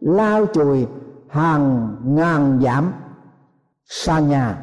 lau 0.00 0.46
chùi 0.46 0.86
hàng 1.28 1.96
ngàn 2.04 2.60
giảm 2.62 2.92
sàn 3.84 4.28
nhà 4.28 4.58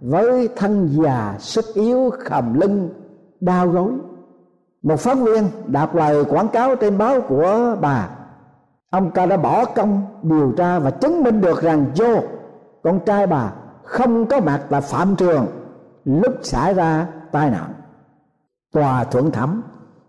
với 0.00 0.48
thân 0.56 0.88
già 0.88 1.36
sức 1.38 1.64
yếu 1.74 2.10
khầm 2.24 2.60
lưng, 2.60 2.88
đau 3.40 3.68
gối 3.68 3.92
một 4.86 5.00
phóng 5.00 5.24
viên 5.24 5.48
đọc 5.66 5.94
lời 5.94 6.24
quảng 6.24 6.48
cáo 6.48 6.76
trên 6.76 6.98
báo 6.98 7.20
của 7.20 7.76
bà. 7.80 8.08
Ông 8.90 9.10
ca 9.10 9.26
đã 9.26 9.36
bỏ 9.36 9.64
công 9.64 10.02
điều 10.22 10.52
tra 10.56 10.78
và 10.78 10.90
chứng 10.90 11.22
minh 11.22 11.40
được 11.40 11.62
rằng 11.62 11.86
Joe, 11.94 12.22
con 12.82 13.00
trai 13.06 13.26
bà, 13.26 13.52
không 13.82 14.26
có 14.26 14.40
mặt 14.40 14.60
tại 14.70 14.80
phạm 14.80 15.16
trường 15.16 15.46
lúc 16.04 16.34
xảy 16.42 16.74
ra 16.74 17.06
tai 17.32 17.50
nạn. 17.50 17.72
Tòa 18.72 19.04
thượng 19.04 19.30
thẩm 19.30 19.62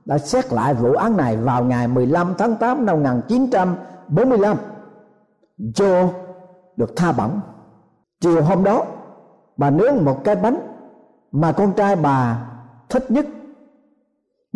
đã 0.06 0.18
xét 0.18 0.54
lại 0.54 0.74
vụ 0.74 0.94
án 0.94 1.18
này 1.18 1.38
vào 1.38 1.64
ngày 1.64 1.88
15 1.88 2.34
tháng 2.38 2.56
8 2.56 2.86
năm 2.86 2.96
1945 2.96 4.58
Joe 5.58 6.08
được 6.76 6.96
tha 6.96 7.12
bổng. 7.12 7.40
Chiều 8.22 8.44
hôm 8.44 8.64
đó, 8.64 8.86
bà 9.58 9.70
nướng 9.70 10.06
một 10.06 10.24
cái 10.24 10.36
bánh 10.36 10.60
mà 11.32 11.52
con 11.52 11.74
trai 11.74 11.96
bà 11.96 12.48
thích 12.90 13.12
nhất 13.12 13.26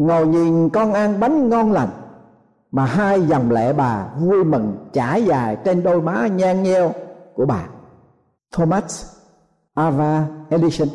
ngồi 0.06 0.28
nhìn 0.28 0.70
con 0.70 0.94
ăn 0.94 1.20
bánh 1.20 1.50
ngon 1.50 1.72
lành 1.72 1.90
mà 2.72 2.86
hai 2.86 3.22
dòng 3.22 3.52
lệ 3.52 3.74
bà 3.74 4.08
vui 4.20 4.44
mừng 4.44 4.78
trải 4.94 5.24
dài 5.24 5.58
trên 5.66 5.84
đôi 5.84 6.02
má 6.02 6.28
nhang 6.28 6.64
nheo 6.64 6.92
của 7.34 7.46
bà. 7.46 7.68
Thomas 8.52 9.06
Ava, 9.74 10.26
Edison 10.50 10.88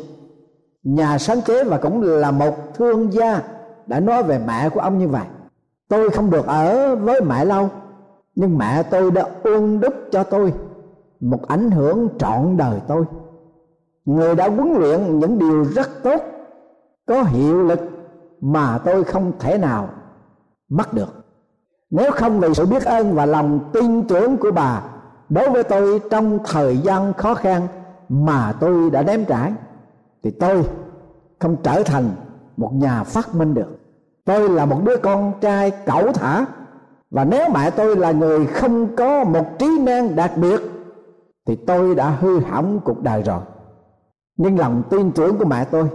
nhà 0.83 1.17
sáng 1.17 1.41
chế 1.41 1.63
và 1.63 1.77
cũng 1.77 2.01
là 2.01 2.31
một 2.31 2.55
thương 2.75 3.13
gia 3.13 3.41
đã 3.87 3.99
nói 3.99 4.23
về 4.23 4.39
mẹ 4.47 4.69
của 4.69 4.79
ông 4.79 4.97
như 4.97 5.07
vậy. 5.07 5.25
Tôi 5.87 6.09
không 6.09 6.29
được 6.29 6.45
ở 6.47 6.95
với 6.95 7.21
mẹ 7.21 7.45
lâu 7.45 7.69
nhưng 8.35 8.57
mẹ 8.57 8.83
tôi 8.83 9.11
đã 9.11 9.29
ôn 9.43 9.79
đúc 9.79 9.93
cho 10.11 10.23
tôi 10.23 10.53
một 11.19 11.47
ảnh 11.47 11.71
hưởng 11.71 12.07
trọn 12.19 12.57
đời 12.57 12.79
tôi. 12.87 13.05
Người 14.05 14.35
đã 14.35 14.49
huấn 14.49 14.73
luyện 14.73 15.19
những 15.19 15.39
điều 15.39 15.63
rất 15.63 15.89
tốt 16.03 16.21
có 17.05 17.23
hiệu 17.23 17.63
lực 17.63 17.79
mà 18.41 18.77
tôi 18.77 19.03
không 19.03 19.31
thể 19.39 19.57
nào 19.57 19.89
mất 20.69 20.93
được. 20.93 21.25
Nếu 21.89 22.11
không 22.11 22.39
vì 22.39 22.53
sự 22.53 22.65
biết 22.65 22.85
ơn 22.85 23.13
và 23.13 23.25
lòng 23.25 23.59
tin 23.73 24.07
tưởng 24.07 24.37
của 24.37 24.51
bà, 24.51 24.83
đối 25.29 25.49
với 25.49 25.63
tôi 25.63 26.01
trong 26.11 26.39
thời 26.45 26.77
gian 26.77 27.13
khó 27.13 27.33
khăn 27.33 27.67
mà 28.09 28.53
tôi 28.59 28.89
đã 28.89 29.01
ném 29.01 29.25
trải, 29.25 29.53
thì 30.23 30.31
tôi 30.31 30.63
không 31.39 31.55
trở 31.63 31.83
thành 31.83 32.09
một 32.57 32.73
nhà 32.73 33.03
phát 33.03 33.35
minh 33.35 33.53
được. 33.53 33.79
Tôi 34.25 34.49
là 34.49 34.65
một 34.65 34.81
đứa 34.83 34.97
con 34.97 35.33
trai 35.41 35.71
cẩu 35.71 36.13
thả, 36.13 36.45
và 37.11 37.25
nếu 37.25 37.49
mẹ 37.53 37.69
tôi 37.69 37.95
là 37.95 38.11
người 38.11 38.45
không 38.45 38.95
có 38.95 39.23
một 39.23 39.45
trí 39.59 39.79
năng 39.79 40.15
đặc 40.15 40.31
biệt, 40.35 40.61
thì 41.47 41.55
tôi 41.55 41.95
đã 41.95 42.09
hư 42.09 42.39
hỏng 42.39 42.79
cuộc 42.83 43.01
đời 43.01 43.23
rồi. 43.23 43.41
Nhưng 44.37 44.59
lòng 44.59 44.83
tin 44.89 45.11
tưởng 45.11 45.37
của 45.37 45.45
mẹ 45.45 45.65
tôi 45.65 45.89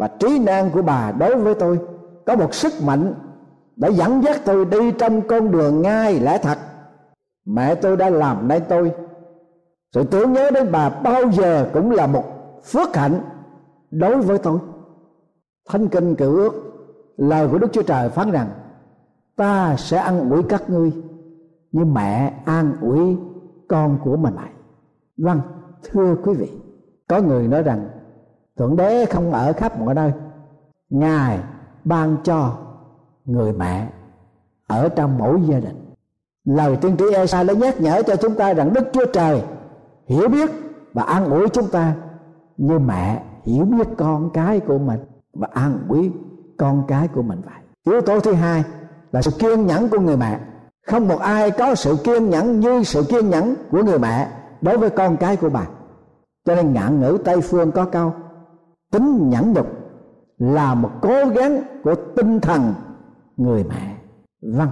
và 0.00 0.08
trí 0.08 0.38
năng 0.38 0.70
của 0.70 0.82
bà 0.82 1.12
đối 1.12 1.36
với 1.36 1.54
tôi 1.54 1.78
có 2.26 2.36
một 2.36 2.54
sức 2.54 2.72
mạnh 2.86 3.14
đã 3.76 3.88
dẫn 3.88 4.22
dắt 4.22 4.40
tôi 4.44 4.64
đi 4.64 4.92
trong 4.92 5.28
con 5.28 5.50
đường 5.50 5.82
ngay 5.82 6.20
lẽ 6.20 6.38
thật. 6.38 6.58
Mẹ 7.46 7.74
tôi 7.74 7.96
đã 7.96 8.10
làm 8.10 8.48
nên 8.48 8.62
tôi. 8.68 8.92
Sự 9.94 10.02
tưởng 10.02 10.32
nhớ 10.32 10.50
đến 10.50 10.72
bà 10.72 10.90
bao 10.90 11.30
giờ 11.30 11.70
cũng 11.72 11.90
là 11.90 12.06
một 12.06 12.24
phước 12.64 12.96
hạnh 12.96 13.20
đối 13.90 14.16
với 14.16 14.38
tôi. 14.38 14.58
Thánh 15.68 15.88
kinh 15.88 16.14
cựu 16.14 16.36
ước, 16.36 16.52
lời 17.16 17.48
của 17.48 17.58
đức 17.58 17.72
chúa 17.72 17.82
trời 17.82 18.08
phán 18.08 18.30
rằng, 18.30 18.48
ta 19.36 19.76
sẽ 19.78 19.96
ăn 19.96 20.30
ủi 20.30 20.42
các 20.42 20.70
ngươi 20.70 20.92
như 21.72 21.84
mẹ 21.84 22.42
an 22.44 22.76
ủi 22.80 23.16
con 23.68 23.98
của 24.04 24.16
mình 24.16 24.34
lại. 24.34 24.50
Vâng 25.16 25.40
thưa 25.82 26.16
quý 26.24 26.34
vị, 26.34 26.50
có 27.08 27.20
người 27.20 27.48
nói 27.48 27.62
rằng 27.62 27.88
thượng 28.56 28.76
đế 28.76 29.06
không 29.06 29.32
ở 29.32 29.52
khắp 29.52 29.80
mọi 29.80 29.94
nơi. 29.94 30.12
Ngài 30.90 31.38
ban 31.84 32.16
cho 32.24 32.56
người 33.24 33.52
mẹ 33.52 33.88
ở 34.66 34.88
trong 34.88 35.18
mỗi 35.18 35.40
gia 35.46 35.60
đình. 35.60 35.94
Lời 36.44 36.76
tiên 36.76 36.96
tri 36.98 37.04
Esa 37.14 37.42
đã 37.42 37.54
nhắc 37.54 37.80
nhở 37.80 38.02
cho 38.02 38.16
chúng 38.16 38.34
ta 38.34 38.54
rằng 38.54 38.72
Đức 38.72 38.84
Chúa 38.92 39.06
Trời 39.12 39.42
hiểu 40.06 40.28
biết 40.28 40.50
và 40.92 41.02
an 41.02 41.30
ủi 41.30 41.48
chúng 41.48 41.68
ta 41.68 41.94
như 42.56 42.78
mẹ 42.78 43.22
hiểu 43.44 43.64
biết 43.64 43.88
con 43.98 44.30
cái 44.30 44.60
của 44.60 44.78
mình 44.78 45.00
và 45.32 45.48
an 45.52 45.78
ủi 45.88 46.12
con 46.58 46.84
cái 46.88 47.08
của 47.08 47.22
mình 47.22 47.40
vậy. 47.44 47.54
Yếu 47.86 48.00
tố 48.00 48.20
thứ 48.20 48.32
hai 48.32 48.64
là 49.12 49.22
sự 49.22 49.30
kiên 49.38 49.66
nhẫn 49.66 49.88
của 49.88 50.00
người 50.00 50.16
mẹ. 50.16 50.40
Không 50.86 51.08
một 51.08 51.18
ai 51.18 51.50
có 51.50 51.74
sự 51.74 51.96
kiên 52.04 52.30
nhẫn 52.30 52.60
như 52.60 52.82
sự 52.82 53.04
kiên 53.08 53.30
nhẫn 53.30 53.54
của 53.70 53.82
người 53.82 53.98
mẹ 53.98 54.28
đối 54.60 54.78
với 54.78 54.90
con 54.90 55.16
cái 55.16 55.36
của 55.36 55.50
bà. 55.50 55.66
Cho 56.44 56.54
nên 56.54 56.72
ngạn 56.72 57.00
ngữ 57.00 57.18
tây 57.24 57.40
phương 57.40 57.72
có 57.72 57.84
câu 57.84 58.12
tính 58.90 59.30
nhẫn 59.30 59.52
nhục 59.52 59.66
là 60.38 60.74
một 60.74 60.90
cố 61.02 61.28
gắng 61.34 61.62
của 61.84 61.94
tinh 62.16 62.40
thần 62.40 62.74
người 63.36 63.64
mẹ. 63.64 63.96
Vâng 64.42 64.70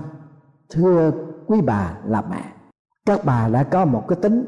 thưa 0.71 1.11
quý 1.47 1.61
bà 1.61 1.99
là 2.05 2.23
mẹ, 2.31 2.53
các 3.07 3.25
bà 3.25 3.49
đã 3.49 3.63
có 3.65 3.85
một 3.85 4.05
cái 4.09 4.19
tính 4.23 4.45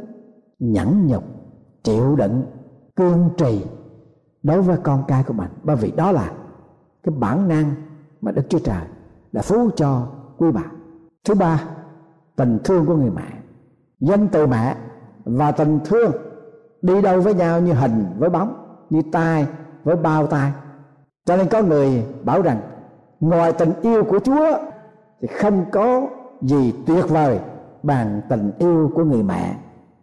nhẫn 0.59 1.07
nhục, 1.07 1.25
chịu 1.83 2.17
đựng, 2.17 2.43
cương 2.97 3.31
trì 3.37 3.65
đối 4.43 4.63
với 4.63 4.77
con 4.83 5.05
cái 5.09 5.25
của 5.25 5.33
mình. 5.33 5.51
Bởi 5.63 5.77
vì 5.77 5.91
đó 5.91 6.13
là 6.13 6.33
cái 7.03 7.15
bản 7.19 7.49
năng 7.49 7.75
mà 8.21 8.33
đức 8.33 8.43
chúa 8.49 8.59
trời 8.59 8.83
đã 9.33 9.43
phú 9.43 9.71
cho 9.77 10.07
quý 10.37 10.51
bà. 10.55 10.65
Thứ 11.25 11.35
ba, 11.35 11.65
tình 12.37 12.59
thương 12.65 12.87
của 12.87 12.97
người 12.97 13.11
mẹ. 13.11 13.29
Danh 14.01 14.29
từ 14.29 14.47
mẹ 14.47 14.77
và 15.25 15.53
tình 15.53 15.79
thương 15.85 16.13
đi 16.83 17.03
đâu 17.03 17.21
với 17.21 17.35
nhau 17.35 17.61
như 17.61 17.73
hình 17.73 18.05
với 18.19 18.31
bóng 18.31 18.60
như 18.91 19.03
tai 19.13 19.47
với 19.85 19.97
bao 19.97 20.27
tai. 20.27 20.53
Cho 21.25 21.37
nên 21.37 21.49
có 21.49 21.63
người 21.63 22.07
bảo 22.25 22.43
rằng, 22.43 22.61
ngoài 23.21 23.53
tình 23.53 23.73
yêu 23.83 24.05
của 24.05 24.19
chúa 24.19 24.59
thì 25.21 25.29
không 25.29 25.65
có 25.73 26.09
gì 26.43 26.75
tuyệt 26.87 27.05
vời 27.09 27.41
bằng 27.83 28.21
tình 28.29 28.53
yêu 28.59 28.91
của 28.95 29.05
người 29.05 29.23
mẹ. 29.23 29.57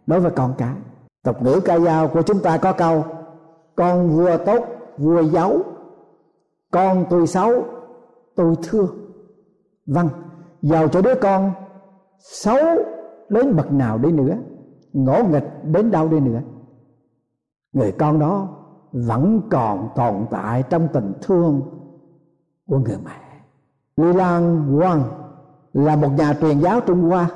Đối 0.06 0.20
với 0.20 0.30
con 0.30 0.54
cái, 0.58 0.74
tục 1.24 1.42
ngữ 1.42 1.60
ca 1.64 1.78
dao 1.78 2.08
của 2.08 2.22
chúng 2.22 2.38
ta 2.40 2.58
có 2.58 2.72
câu, 2.72 3.04
con 3.76 4.08
vua 4.08 4.36
tốt, 4.36 4.64
vua 4.98 5.20
giấu, 5.20 5.62
con 6.72 7.04
tôi 7.10 7.26
xấu, 7.26 7.64
tôi 8.36 8.54
thương. 8.62 8.88
Vâng 9.86 10.08
giàu 10.62 10.88
cho 10.88 11.02
đứa 11.02 11.14
con, 11.14 11.52
xấu 12.18 12.58
đến 13.28 13.56
bậc 13.56 13.72
nào 13.72 13.98
đi 13.98 14.12
nữa, 14.12 14.36
ngỗ 14.92 15.22
nghịch 15.24 15.64
đến 15.64 15.90
đâu 15.90 16.08
đi 16.08 16.20
nữa. 16.20 16.40
Người 17.72 17.92
con 17.92 18.18
đó 18.18 18.48
vẫn 19.06 19.40
còn 19.50 19.88
tồn 19.96 20.26
tại 20.30 20.62
trong 20.62 20.88
tình 20.92 21.12
thương 21.22 21.62
của 22.66 22.78
người 22.78 22.98
mẹ. 23.04 23.42
Lý 23.96 24.12
Lan 24.12 24.76
Quang 24.78 25.02
là 25.72 25.96
một 25.96 26.08
nhà 26.08 26.34
truyền 26.40 26.60
giáo 26.60 26.80
Trung 26.80 27.02
Hoa. 27.02 27.28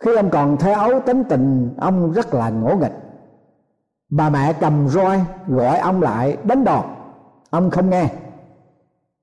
Khi 0.00 0.16
ông 0.16 0.30
còn 0.30 0.56
thế 0.56 0.72
ấu 0.72 1.00
tính 1.00 1.24
tình, 1.28 1.74
ông 1.78 2.12
rất 2.12 2.34
là 2.34 2.50
ngỗ 2.50 2.76
nghịch. 2.76 2.92
Bà 4.10 4.30
mẹ 4.30 4.52
cầm 4.52 4.88
roi 4.88 5.20
gọi 5.48 5.78
ông 5.78 6.02
lại, 6.02 6.36
đánh 6.44 6.64
đòn. 6.64 6.84
Ông 7.50 7.70
không 7.70 7.90
nghe. 7.90 8.10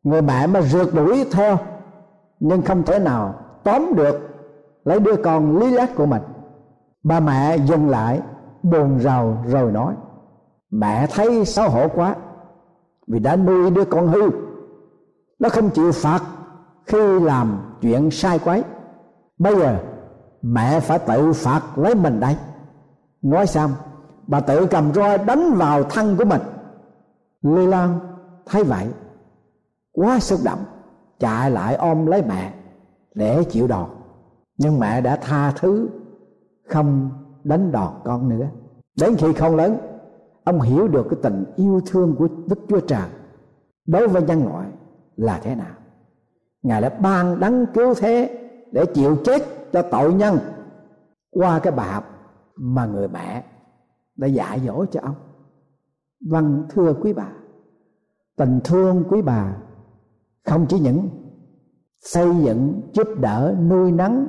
Người 0.03 0.21
mẹ 0.21 0.47
mà 0.47 0.61
rượt 0.61 0.87
đuổi 0.93 1.25
theo 1.31 1.57
nhưng 2.39 2.61
không 2.61 2.83
thể 2.83 2.99
nào 2.99 3.35
tóm 3.63 3.95
được 3.95 4.29
lấy 4.85 4.99
đứa 4.99 5.15
con 5.23 5.57
lý 5.57 5.71
lát 5.71 5.95
của 5.95 6.05
mình. 6.05 6.21
Bà 7.03 7.19
mẹ 7.19 7.57
dừng 7.57 7.89
lại, 7.89 8.21
buồn 8.63 8.99
rầu 8.99 9.37
rồi 9.45 9.71
nói 9.71 9.93
mẹ 10.71 11.07
thấy 11.07 11.45
xấu 11.45 11.69
hổ 11.69 11.87
quá, 11.87 12.15
vì 13.07 13.19
đã 13.19 13.35
nuôi 13.35 13.71
đứa 13.71 13.85
con 13.85 14.07
hư. 14.07 14.29
Nó 15.39 15.49
không 15.49 15.69
chịu 15.69 15.91
phạt 15.91 16.23
khi 16.85 17.19
làm 17.19 17.75
chuyện 17.81 18.11
sai 18.11 18.39
quấy. 18.39 18.63
Bây 19.37 19.55
giờ, 19.55 19.77
mẹ 20.41 20.79
phải 20.79 20.99
tự 20.99 21.33
phạt 21.33 21.77
lấy 21.77 21.95
mình 21.95 22.19
đây. 22.19 22.35
Nói 23.21 23.47
xong 23.47 23.71
bà 24.27 24.39
tự 24.39 24.65
cầm 24.65 24.93
roi 24.93 25.17
đánh 25.17 25.53
vào 25.53 25.83
thân 25.83 26.15
của 26.17 26.25
mình. 26.25 26.41
Lê 27.41 27.65
lan 27.65 27.99
thấy 28.45 28.63
vậy, 28.63 28.87
quá 29.91 30.19
xúc 30.19 30.39
động, 30.45 30.59
chạy 31.19 31.51
lại 31.51 31.75
ôm 31.75 32.05
lấy 32.05 32.23
mẹ 32.27 32.53
để 33.15 33.43
chịu 33.43 33.67
đòn. 33.67 33.89
Nhưng 34.57 34.79
mẹ 34.79 35.01
đã 35.01 35.15
tha 35.15 35.51
thứ, 35.51 35.89
không 36.69 37.09
đánh 37.43 37.71
đòn 37.71 37.93
con 38.03 38.29
nữa. 38.29 38.45
Đến 38.99 39.15
khi 39.17 39.33
không 39.33 39.55
lớn 39.55 39.77
ông 40.47 40.61
hiểu 40.61 40.87
được 40.87 41.07
cái 41.09 41.19
tình 41.23 41.45
yêu 41.55 41.81
thương 41.85 42.15
của 42.15 42.27
đức 42.49 42.59
chúa 42.69 42.79
trời 42.79 43.09
đối 43.87 44.07
với 44.07 44.23
nhân 44.23 44.47
loại 44.47 44.69
là 45.15 45.39
thế 45.43 45.55
nào. 45.55 45.75
Ngài 46.61 46.81
đã 46.81 46.89
ban 46.89 47.39
đấng 47.39 47.65
cứu 47.73 47.93
thế 47.93 48.49
để 48.71 48.85
chịu 48.85 49.17
chết 49.25 49.41
cho 49.73 49.81
tội 49.81 50.13
nhân 50.13 50.37
qua 51.31 51.59
cái 51.59 51.73
bài 51.73 51.93
học 51.93 52.03
mà 52.55 52.85
người 52.85 53.07
mẹ 53.07 53.43
đã 54.15 54.27
dạy 54.27 54.61
dỗ 54.65 54.85
cho 54.85 54.99
ông. 55.03 55.15
Vâng 56.29 56.65
thưa 56.69 56.93
quý 56.93 57.13
bà, 57.13 57.27
tình 58.37 58.59
thương 58.63 59.03
quý 59.09 59.21
bà 59.21 59.57
không 60.45 60.65
chỉ 60.69 60.79
những 60.79 61.09
xây 62.01 62.35
dựng, 62.43 62.81
giúp 62.93 63.07
đỡ, 63.19 63.55
nuôi 63.69 63.91
nấng 63.91 64.27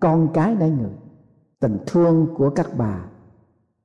con 0.00 0.28
cái 0.34 0.54
nơi 0.54 0.70
người. 0.70 0.92
Tình 1.60 1.78
thương 1.86 2.34
của 2.36 2.50
các 2.50 2.66
bà 2.78 3.04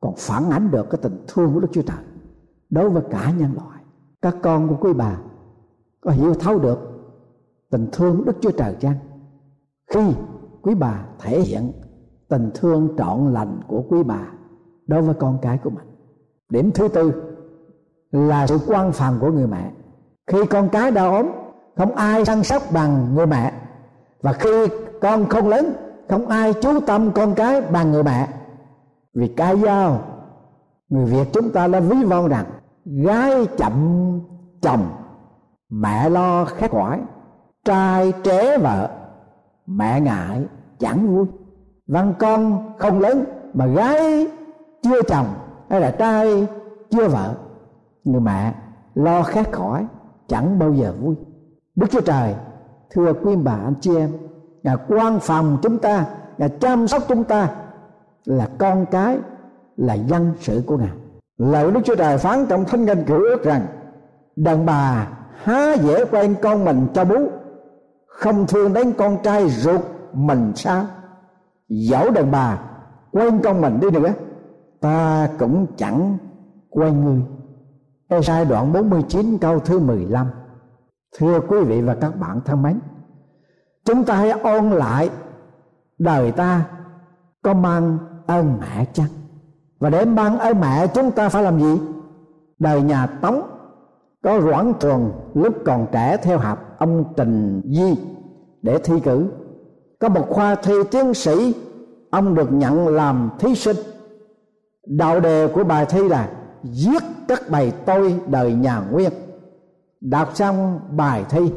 còn 0.01 0.13
phản 0.17 0.49
ánh 0.49 0.71
được 0.71 0.89
cái 0.89 0.99
tình 1.01 1.25
thương 1.27 1.53
của 1.53 1.59
đức 1.59 1.67
chúa 1.71 1.81
trời 1.81 2.03
đối 2.69 2.89
với 2.89 3.03
cả 3.11 3.31
nhân 3.37 3.53
loại. 3.55 3.79
Các 4.21 4.35
con 4.41 4.67
của 4.67 4.75
quý 4.81 4.93
bà 4.93 5.17
có 6.01 6.11
hiểu 6.11 6.33
thấu 6.33 6.59
được 6.59 6.79
tình 7.69 7.89
thương 7.91 8.17
của 8.17 8.23
đức 8.23 8.37
chúa 8.41 8.51
trời 8.51 8.75
chăng? 8.79 8.95
Khi 9.93 9.99
quý 10.61 10.75
bà 10.75 11.05
thể 11.19 11.41
hiện 11.41 11.71
tình 12.29 12.51
thương 12.53 12.89
trọn 12.97 13.33
lành 13.33 13.59
của 13.67 13.83
quý 13.89 14.03
bà 14.03 14.27
đối 14.87 15.01
với 15.01 15.15
con 15.19 15.37
cái 15.41 15.57
của 15.57 15.69
mình. 15.69 15.85
Điểm 16.49 16.71
thứ 16.71 16.87
tư 16.87 17.11
là 18.11 18.47
sự 18.47 18.59
quan 18.67 18.91
phòng 18.91 19.17
của 19.21 19.31
người 19.31 19.47
mẹ. 19.47 19.71
Khi 20.27 20.45
con 20.49 20.69
cái 20.69 20.91
đau 20.91 21.15
ốm, 21.15 21.27
không 21.77 21.95
ai 21.95 22.25
săn 22.25 22.43
sóc 22.43 22.63
bằng 22.73 23.15
người 23.15 23.25
mẹ. 23.25 23.53
Và 24.21 24.33
khi 24.33 24.67
con 25.01 25.29
không 25.29 25.47
lớn, 25.47 25.73
không 26.09 26.27
ai 26.27 26.53
chú 26.61 26.79
tâm 26.79 27.11
con 27.11 27.33
cái 27.35 27.61
bằng 27.61 27.91
người 27.91 28.03
mẹ 28.03 28.27
vì 29.13 29.27
ca 29.27 29.55
dao 29.55 30.01
người 30.89 31.05
việt 31.05 31.27
chúng 31.33 31.49
ta 31.49 31.67
đã 31.67 31.79
ví 31.79 32.03
von 32.03 32.27
rằng 32.27 32.45
gái 32.85 33.47
chậm 33.57 33.73
chồng, 34.61 34.87
mẹ 35.69 36.09
lo 36.09 36.45
khát 36.45 36.71
khoải, 36.71 36.99
trai 37.65 38.13
tré 38.23 38.57
vợ, 38.57 38.89
mẹ 39.67 40.01
ngại 40.01 40.45
chẳng 40.79 41.15
vui. 41.15 41.25
Văn 41.87 42.13
con 42.19 42.69
không 42.77 42.99
lớn 42.99 43.23
mà 43.53 43.65
gái 43.65 44.27
chưa 44.81 45.01
chồng 45.01 45.25
hay 45.69 45.81
là 45.81 45.91
trai 45.91 46.47
chưa 46.89 47.07
vợ, 47.07 47.35
người 48.03 48.21
mẹ 48.21 48.53
lo 48.95 49.23
khát 49.23 49.51
khỏi 49.51 49.85
chẳng 50.27 50.59
bao 50.59 50.73
giờ 50.73 50.93
vui. 51.01 51.15
Đức 51.75 51.91
chúa 51.91 52.01
trời, 52.01 52.35
thưa 52.89 53.13
quý 53.13 53.35
bà 53.35 53.51
anh 53.51 53.75
chị 53.81 53.95
em, 53.95 54.11
ngài 54.63 54.75
quan 54.87 55.19
phòng 55.19 55.57
chúng 55.61 55.77
ta, 55.77 56.05
ngài 56.37 56.49
chăm 56.49 56.87
sóc 56.87 57.03
chúng 57.07 57.23
ta 57.23 57.49
là 58.25 58.49
con 58.59 58.85
cái, 58.91 59.17
là 59.77 59.93
dân 59.93 60.33
sự 60.39 60.63
của 60.65 60.77
ngài. 60.77 60.91
Lời 61.37 61.71
đức 61.71 61.81
chúa 61.85 61.95
trời 61.95 62.17
phán 62.17 62.45
trong 62.45 62.65
thánh 62.65 62.85
kinh 62.85 63.03
cựu 63.03 63.17
ước 63.17 63.43
rằng, 63.43 63.65
đàn 64.35 64.65
bà, 64.65 65.07
há 65.43 65.73
dễ 65.73 66.05
quen 66.05 66.35
con 66.41 66.65
mình 66.65 66.87
cho 66.93 67.05
bú, 67.05 67.15
không 68.07 68.47
thương 68.47 68.73
đến 68.73 68.93
con 68.97 69.17
trai 69.23 69.49
ruột 69.49 69.81
mình 70.13 70.51
sao? 70.55 70.85
Dẫu 71.69 72.09
đàn 72.09 72.31
bà 72.31 72.59
quen 73.11 73.39
con 73.43 73.61
mình 73.61 73.79
đi 73.79 73.89
nữa, 73.89 74.13
ta 74.81 75.29
cũng 75.39 75.67
chẳng 75.77 76.17
quen 76.69 77.05
ngươi 77.05 77.21
Ê-sai 78.07 78.45
đoạn 78.45 78.73
49 78.73 79.37
câu 79.37 79.59
thứ 79.59 79.79
15 79.79 80.27
Thưa 81.17 81.39
quý 81.39 81.57
vị 81.63 81.81
và 81.81 81.95
các 81.95 82.19
bạn 82.19 82.41
thân 82.45 82.61
mến, 82.61 82.79
Chúng 83.85 84.03
ta 84.03 84.15
hãy 84.15 84.29
ôn 84.29 84.69
lại 84.69 85.09
đời 85.97 86.31
ta 86.31 86.65
có 87.41 87.53
mang 87.53 87.97
ơn 88.37 88.57
mẹ 88.59 88.85
chăng? 88.93 89.07
Và 89.79 89.89
để 89.89 90.05
mang 90.05 90.39
ơn 90.39 90.59
mẹ, 90.59 90.87
chúng 90.87 91.11
ta 91.11 91.29
phải 91.29 91.43
làm 91.43 91.59
gì? 91.59 91.81
Đời 92.59 92.81
nhà 92.81 93.05
Tống 93.05 93.41
có 94.23 94.41
Doãn 94.41 94.73
Trường 94.79 95.11
lúc 95.33 95.55
còn 95.65 95.87
trẻ 95.91 96.17
theo 96.17 96.37
học 96.37 96.75
ông 96.77 97.03
Trình 97.17 97.61
Di 97.65 97.95
để 98.61 98.77
thi 98.83 98.99
cử. 98.99 99.31
Có 99.99 100.09
một 100.09 100.25
khoa 100.29 100.55
thi 100.55 100.73
tiến 100.91 101.13
sĩ, 101.13 101.53
ông 102.09 102.35
được 102.35 102.51
nhận 102.51 102.87
làm 102.87 103.29
thí 103.39 103.55
sinh. 103.55 103.77
Đạo 104.87 105.19
đề 105.19 105.47
của 105.47 105.63
bài 105.63 105.85
thi 105.85 106.09
là 106.09 106.29
giết 106.63 107.03
các 107.27 107.49
bài 107.49 107.73
tôi 107.85 108.19
đời 108.27 108.53
nhà 108.53 108.81
nguyên. 108.91 109.11
Đọc 110.01 110.31
xong 110.33 110.79
bài 110.91 111.25
thi 111.29 111.51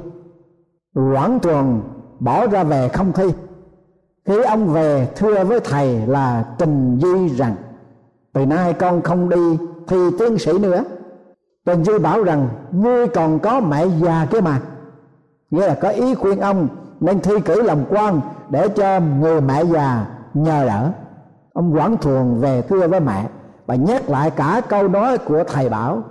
Doãn 0.95 1.39
Trường 1.43 1.83
bỏ 2.21 2.47
ra 2.47 2.65
về 2.65 2.89
không 2.89 3.13
thi 3.13 3.25
khi 4.27 4.43
ông 4.43 4.73
về 4.73 5.09
thưa 5.17 5.45
với 5.45 5.61
thầy 5.61 6.07
là 6.07 6.45
Trình 6.59 6.99
duy 6.99 7.29
rằng, 7.29 7.57
từ 8.33 8.47
nay 8.47 8.73
con 8.73 9.03
không 9.03 9.29
đi 9.29 9.59
thi 9.89 9.97
tiến 10.19 10.39
sĩ 10.39 10.59
nữa. 10.59 10.85
Trình 11.67 11.83
duy 11.83 11.99
bảo 11.99 12.25
rằng, 12.25 12.49
ngươi 12.71 13.07
còn 13.07 13.39
có 13.39 13.61
mẹ 13.61 13.87
già 13.87 14.27
kia 14.31 14.41
mà. 14.41 14.61
Nghĩa 15.51 15.67
là 15.67 15.75
có 15.75 15.89
ý 15.89 16.15
khuyên 16.15 16.41
ông 16.41 16.69
nên 17.01 17.21
thi 17.21 17.33
cử 17.45 17.63
làm 17.63 17.79
quan 17.91 18.21
để 18.51 18.69
cho 18.69 19.01
người 19.01 19.41
mẹ 19.41 19.65
già 19.65 20.07
nhờ 20.35 20.65
đỡ. 20.67 20.91
Ông 21.53 21.77
quảng 21.77 21.97
thường 21.97 22.41
về 22.41 22.63
thưa 22.63 22.89
với 22.89 23.01
mẹ 23.01 23.29
và 23.67 23.75
nhắc 23.75 24.11
lại 24.11 24.31
cả 24.31 24.61
câu 24.69 24.89
nói 24.89 25.19
của 25.19 25.45
thầy 25.45 25.69
bảo. 25.69 26.03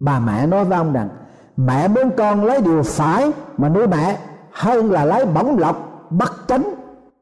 Bà 0.00 0.18
mẹ 0.18 0.46
nói 0.46 0.64
với 0.64 0.78
ông 0.78 0.92
rằng, 0.92 1.08
mẹ 1.56 1.88
muốn 1.88 2.10
con 2.16 2.44
lấy 2.44 2.60
điều 2.60 2.82
phải 2.82 3.32
mà 3.58 3.68
nuôi 3.68 3.86
mẹ 3.86 4.18
hơn 4.52 4.92
là 4.92 5.04
lấy 5.04 5.26
bổng 5.26 5.58
lộc 5.58 6.06
bắt 6.10 6.32
chánh 6.48 6.74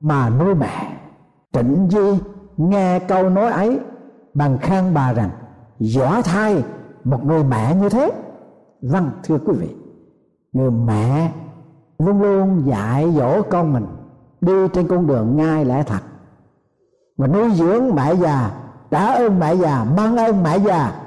mà 0.03 0.31
nuôi 0.31 0.55
mẹ 0.55 0.99
trịnh 1.53 1.89
di 1.91 2.23
nghe 2.57 2.99
câu 2.99 3.31
nói 3.31 3.53
ấy, 3.53 3.81
bằng 4.35 4.59
khen 4.59 4.95
bà 4.95 5.13
rằng, 5.13 5.31
giỏ 5.79 6.23
thai 6.25 6.65
một 7.05 7.25
người 7.25 7.45
mẹ 7.45 7.75
như 7.75 7.89
thế. 7.89 8.13
Vâng 8.83 9.11
thưa 9.23 9.39
quý 9.39 9.53
vị, 9.59 9.77
người 10.53 10.71
mẹ 10.71 11.33
luôn 11.99 12.23
luôn 12.23 12.63
dạy 12.67 13.13
dỗ 13.13 13.43
con 13.43 13.73
mình 13.73 13.87
đi 14.41 14.53
trên 14.73 14.89
con 14.89 15.07
đường 15.07 15.37
ngay 15.37 15.65
lẽ 15.65 15.83
thật. 15.83 16.01
Và 17.17 17.27
nuôi 17.27 17.51
dưỡng 17.55 17.95
mẹ 17.95 18.15
già 18.15 18.51
trả 18.91 19.07
ơn 19.07 19.39
mẹ 19.39 19.55
già, 19.55 19.85
mang 19.97 20.17
ơn 20.17 20.43
mẹ 20.43 20.59
già 20.59 21.03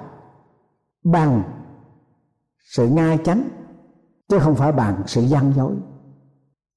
bằng 1.03 1.43
sự 2.65 2.88
ngay 2.88 3.19
chánh, 3.23 3.43
chứ 4.29 4.39
không 4.39 4.55
phải 4.55 4.71
bằng 4.71 5.03
sự 5.05 5.21
gian 5.21 5.53
dối. 5.53 5.73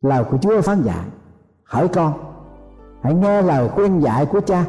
Lời 0.02 0.24
của 0.30 0.38
chúa 0.38 0.60
phán 0.60 0.82
dạy 0.82 1.06
hỡi 1.68 1.88
con, 1.88 2.12
hãy 3.02 3.14
nghe 3.14 3.42
lời 3.42 3.68
khuyên 3.68 4.00
dạy 4.00 4.26
của 4.26 4.40
cha 4.40 4.64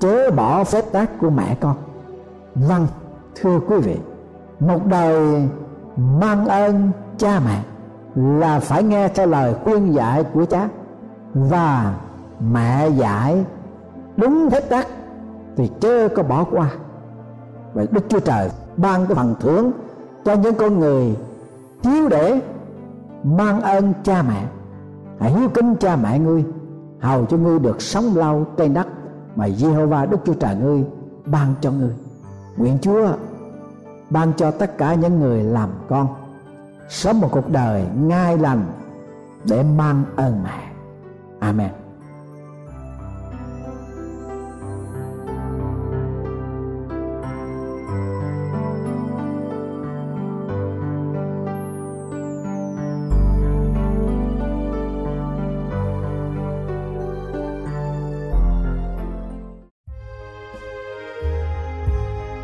chớ 0.00 0.30
bỏ 0.30 0.64
phép 0.64 0.84
tác 0.92 1.10
của 1.20 1.30
mẹ 1.30 1.56
con. 1.60 1.76
Vâng 2.54 2.86
thưa 3.34 3.60
quý 3.68 3.76
vị, 3.76 3.96
một 4.60 4.86
đời 4.86 5.48
mang 5.96 6.48
ơn 6.48 6.90
cha 7.18 7.40
mẹ 7.44 7.62
là 8.14 8.60
phải 8.60 8.82
nghe 8.82 9.08
theo 9.08 9.26
lời 9.26 9.54
khuyên 9.64 9.94
dạy 9.94 10.24
của 10.24 10.44
cha 10.44 10.68
và 11.34 11.94
mẹ 12.52 12.88
dạy 12.88 13.44
đúng 14.16 14.50
phép 14.50 14.60
tắc 14.70 14.86
thì 15.56 15.70
chớ 15.80 16.08
có 16.16 16.22
bỏ 16.22 16.44
qua. 16.44 16.70
Vậy 17.74 17.86
đức 17.90 18.04
chúa 18.08 18.20
trời 18.20 18.50
ban 18.76 19.06
cái 19.06 19.14
phần 19.14 19.34
thưởng 19.40 19.70
cho 20.24 20.34
những 20.34 20.54
con 20.54 20.78
người 20.78 21.16
thiếu 21.82 22.08
để 22.08 22.40
mang 23.24 23.60
ơn 23.60 23.92
cha 24.04 24.22
mẹ 24.22 24.44
hãy 25.20 25.32
hiếu 25.32 25.48
kính 25.48 25.76
cha 25.80 25.96
mẹ 25.96 26.18
ngươi, 26.18 26.44
hầu 27.00 27.26
cho 27.26 27.36
ngươi 27.36 27.58
được 27.58 27.82
sống 27.82 28.16
lâu 28.16 28.46
trên 28.56 28.74
đất 28.74 28.86
mà 29.36 29.48
Jehovah 29.48 30.10
Đức 30.10 30.18
Chúa 30.24 30.34
Trời 30.34 30.56
ngươi 30.56 30.84
ban 31.26 31.54
cho 31.60 31.70
ngươi. 31.72 31.94
Nguyện 32.56 32.78
Chúa 32.82 33.08
ban 34.10 34.32
cho 34.36 34.50
tất 34.50 34.78
cả 34.78 34.94
những 34.94 35.20
người 35.20 35.42
làm 35.42 35.68
con 35.88 36.06
sống 36.88 37.20
một 37.20 37.28
cuộc 37.32 37.50
đời 37.50 37.84
ngai 37.96 38.38
lành 38.38 38.64
để 39.44 39.62
mang 39.62 40.04
ơn 40.16 40.42
mẹ. 40.44 40.72
Amen. 41.38 41.81